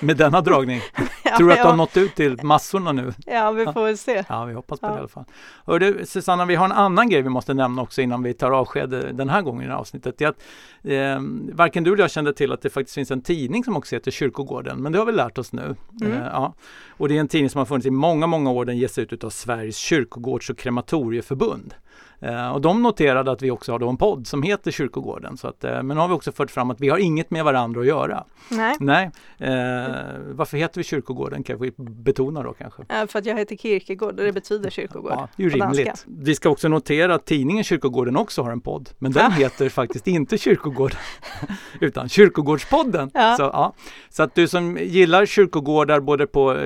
med 0.00 0.16
denna 0.16 0.40
dragning? 0.40 0.80
ja, 1.24 1.36
Tror 1.36 1.46
du 1.46 1.52
att 1.52 1.58
ja. 1.58 1.64
du 1.64 1.70
har 1.70 1.76
nått 1.76 1.96
ut 1.96 2.14
till 2.14 2.38
massorna 2.42 2.92
nu? 2.92 3.12
Ja, 3.26 3.50
vi 3.50 3.64
får 3.64 3.84
väl 3.84 3.98
se. 3.98 4.24
Ja, 4.28 4.44
vi 4.44 4.54
hoppas 4.54 4.80
på 4.80 4.86
ja. 4.86 4.90
det 4.90 4.96
i 4.96 4.98
alla 4.98 5.08
fall. 5.08 5.24
Hör 5.66 5.78
du, 5.78 6.06
Susanna, 6.06 6.44
vi 6.44 6.54
har 6.54 6.64
en 6.64 6.72
annan 6.72 7.08
grej 7.08 7.22
vi 7.22 7.28
måste 7.28 7.54
nämna 7.54 7.82
också 7.82 8.02
innan 8.02 8.22
vi 8.22 8.34
tar 8.34 8.50
avsked 8.50 8.90
den 8.90 9.28
här 9.28 9.42
gången 9.42 9.70
i 9.70 9.74
avsnittet. 9.74 10.18
Det 10.18 10.24
är 10.24 10.28
att, 10.28 10.42
eh, 10.84 11.22
varken 11.56 11.84
du 11.84 11.92
eller 11.92 12.04
jag 12.04 12.10
kände 12.10 12.32
till 12.32 12.52
att 12.52 12.62
det 12.62 12.70
faktiskt 12.70 12.94
finns 12.94 13.10
en 13.10 13.22
tidning 13.22 13.64
som 13.64 13.76
också 13.76 13.96
heter 13.96 14.10
Kyrkogården, 14.10 14.82
men 14.82 14.92
det 14.92 14.98
har 14.98 15.06
vi 15.06 15.12
lärt 15.12 15.38
oss 15.38 15.52
nu. 15.52 15.76
Mm. 16.00 16.12
Eh, 16.12 16.26
ja. 16.32 16.54
Och 16.90 17.08
det 17.08 17.16
är 17.16 17.20
en 17.20 17.28
tidning 17.28 17.50
som 17.50 17.58
har 17.58 17.66
funnits 17.66 17.86
i 17.86 17.90
många, 17.90 18.26
många 18.26 18.50
år. 18.50 18.64
Den 18.64 18.78
ges 18.78 18.98
ut 18.98 19.24
av 19.24 19.30
Sveriges 19.30 19.76
kyrkogårds 19.76 20.50
och 20.50 20.58
krematorieförbund. 20.58 21.74
Eh, 22.20 22.50
och 22.50 22.60
de 22.60 22.82
noterade 22.82 23.30
att 23.30 23.42
vi 23.42 23.50
också 23.50 23.72
har 23.72 23.78
då 23.78 23.88
en 23.88 23.96
podd 23.96 24.26
som 24.26 24.42
heter 24.42 24.70
Kyrkogården. 24.70 25.36
Så 25.36 25.48
att, 25.48 25.64
eh, 25.64 25.82
men 25.82 25.86
nu 25.86 25.94
har 25.94 26.08
vi 26.08 26.14
också 26.14 26.32
fört 26.32 26.50
fram 26.50 26.70
att 26.70 26.80
vi 26.80 26.88
har 26.88 26.98
inget 26.98 27.30
med 27.30 27.44
varandra 27.44 27.80
att 27.80 27.86
göra. 27.86 28.24
Nej. 28.48 28.76
Nej. 28.80 29.10
Eh, 29.38 29.50
varför 30.32 30.56
heter 30.56 30.80
vi 30.80 30.84
Kyrkogården 30.84 31.42
kan 31.42 31.60
vi 31.60 31.72
betona 31.78 32.42
då 32.42 32.52
kanske? 32.52 32.82
för 33.08 33.18
att 33.18 33.26
jag 33.26 33.38
heter 33.38 33.56
Kierkegaard 33.56 34.18
och 34.18 34.24
det 34.24 34.32
betyder 34.32 34.70
kyrkogård. 34.70 35.12
Ja, 35.12 35.28
det 35.36 35.42
är 35.42 35.50
ju 35.50 35.56
rimligt. 35.56 36.06
Vi 36.06 36.34
ska 36.34 36.48
också 36.48 36.68
notera 36.68 37.14
att 37.14 37.24
tidningen 37.24 37.64
Kyrkogården 37.64 38.16
också 38.16 38.42
har 38.42 38.50
en 38.50 38.60
podd. 38.60 38.90
Men 38.98 39.12
den 39.12 39.32
heter 39.32 39.68
faktiskt 39.68 40.06
inte 40.06 40.38
Kyrkogården 40.38 40.98
utan 41.80 42.08
Kyrkogårdspodden. 42.08 43.10
Ja. 43.14 43.34
Så, 43.36 43.42
ja. 43.42 43.74
så 44.10 44.22
att 44.22 44.34
du 44.34 44.48
som 44.48 44.78
gillar 44.80 45.26
kyrkogårdar 45.26 46.00
både 46.00 46.26
på, 46.26 46.56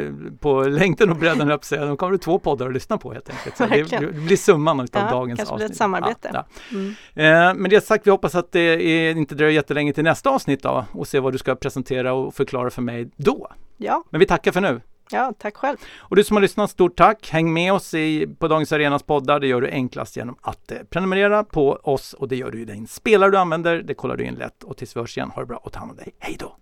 på 0.41 0.63
längden 0.63 1.11
och 1.11 1.17
bredden, 1.17 1.49
då 1.71 1.97
kommer 1.97 2.13
du 2.13 2.19
två 2.19 2.39
poddar 2.39 2.67
att 2.67 2.73
lyssna 2.73 2.99
på 2.99 3.13
helt 3.13 3.31
enkelt. 3.31 3.57
Så 3.57 3.67
det, 3.67 4.01
det 4.01 4.13
blir 4.13 4.37
summan 4.37 4.81
av 4.81 4.89
ja, 4.93 5.11
dagens 5.11 5.42
kanske 5.49 5.57
blir 5.57 5.67
ett 5.67 5.77
samarbete. 5.77 6.31
Ja, 6.33 6.45
ja. 6.71 6.77
Mm. 6.77 6.95
Eh, 7.15 7.61
med 7.61 7.71
det 7.71 7.81
sagt, 7.81 8.07
vi 8.07 8.11
hoppas 8.11 8.35
att 8.35 8.53
det 8.53 8.61
är, 8.61 9.17
inte 9.17 9.35
dröjer 9.35 9.55
jättelänge 9.55 9.93
till 9.93 10.05
nästa 10.05 10.31
avsnitt 10.31 10.63
då 10.63 10.85
och 10.93 11.09
se 11.09 11.21
vad 11.21 11.33
du 11.33 11.39
ska 11.39 11.55
presentera 11.55 12.13
och 12.13 12.35
förklara 12.35 12.71
för 12.71 12.83
mig 12.83 13.11
då. 13.17 13.49
Ja. 13.77 14.05
Men 14.11 14.19
vi 14.19 14.27
tackar 14.27 14.53
för 14.53 14.61
nu. 14.61 14.81
Ja, 15.11 15.33
tack 15.39 15.57
själv. 15.57 15.77
Och 15.99 16.17
du 16.17 16.25
som 16.25 16.37
har 16.37 16.41
lyssnat, 16.41 16.71
stort 16.71 16.97
tack. 16.97 17.31
Häng 17.31 17.53
med 17.53 17.73
oss 17.73 17.95
i, 17.95 18.27
på 18.39 18.49
Dagens 18.49 18.73
Arenas 18.73 19.03
poddar. 19.03 19.41
Det 19.41 19.47
gör 19.47 19.61
du 19.61 19.71
enklast 19.71 20.17
genom 20.17 20.37
att 20.41 20.73
eh, 20.73 20.79
prenumerera 20.91 21.45
på 21.45 21.73
oss 21.73 22.13
och 22.13 22.29
det 22.29 22.37
gör 22.37 22.51
du 22.51 22.61
i 22.61 22.65
den 22.65 22.87
spelare 22.87 23.31
du 23.31 23.39
använder. 23.39 23.83
Det 23.83 23.95
kollar 23.95 24.17
du 24.17 24.25
in 24.25 24.35
lätt 24.35 24.63
och 24.63 24.77
tills 24.77 24.97
vi 24.97 25.01
hörs 25.01 25.17
igen, 25.17 25.31
ha 25.31 25.43
det 25.43 25.47
bra 25.47 25.57
och 25.57 25.73
ta 25.73 25.79
hand 25.79 25.91
om 25.91 25.97
dig. 25.97 26.15
Hej 26.19 26.37
då! 26.39 26.57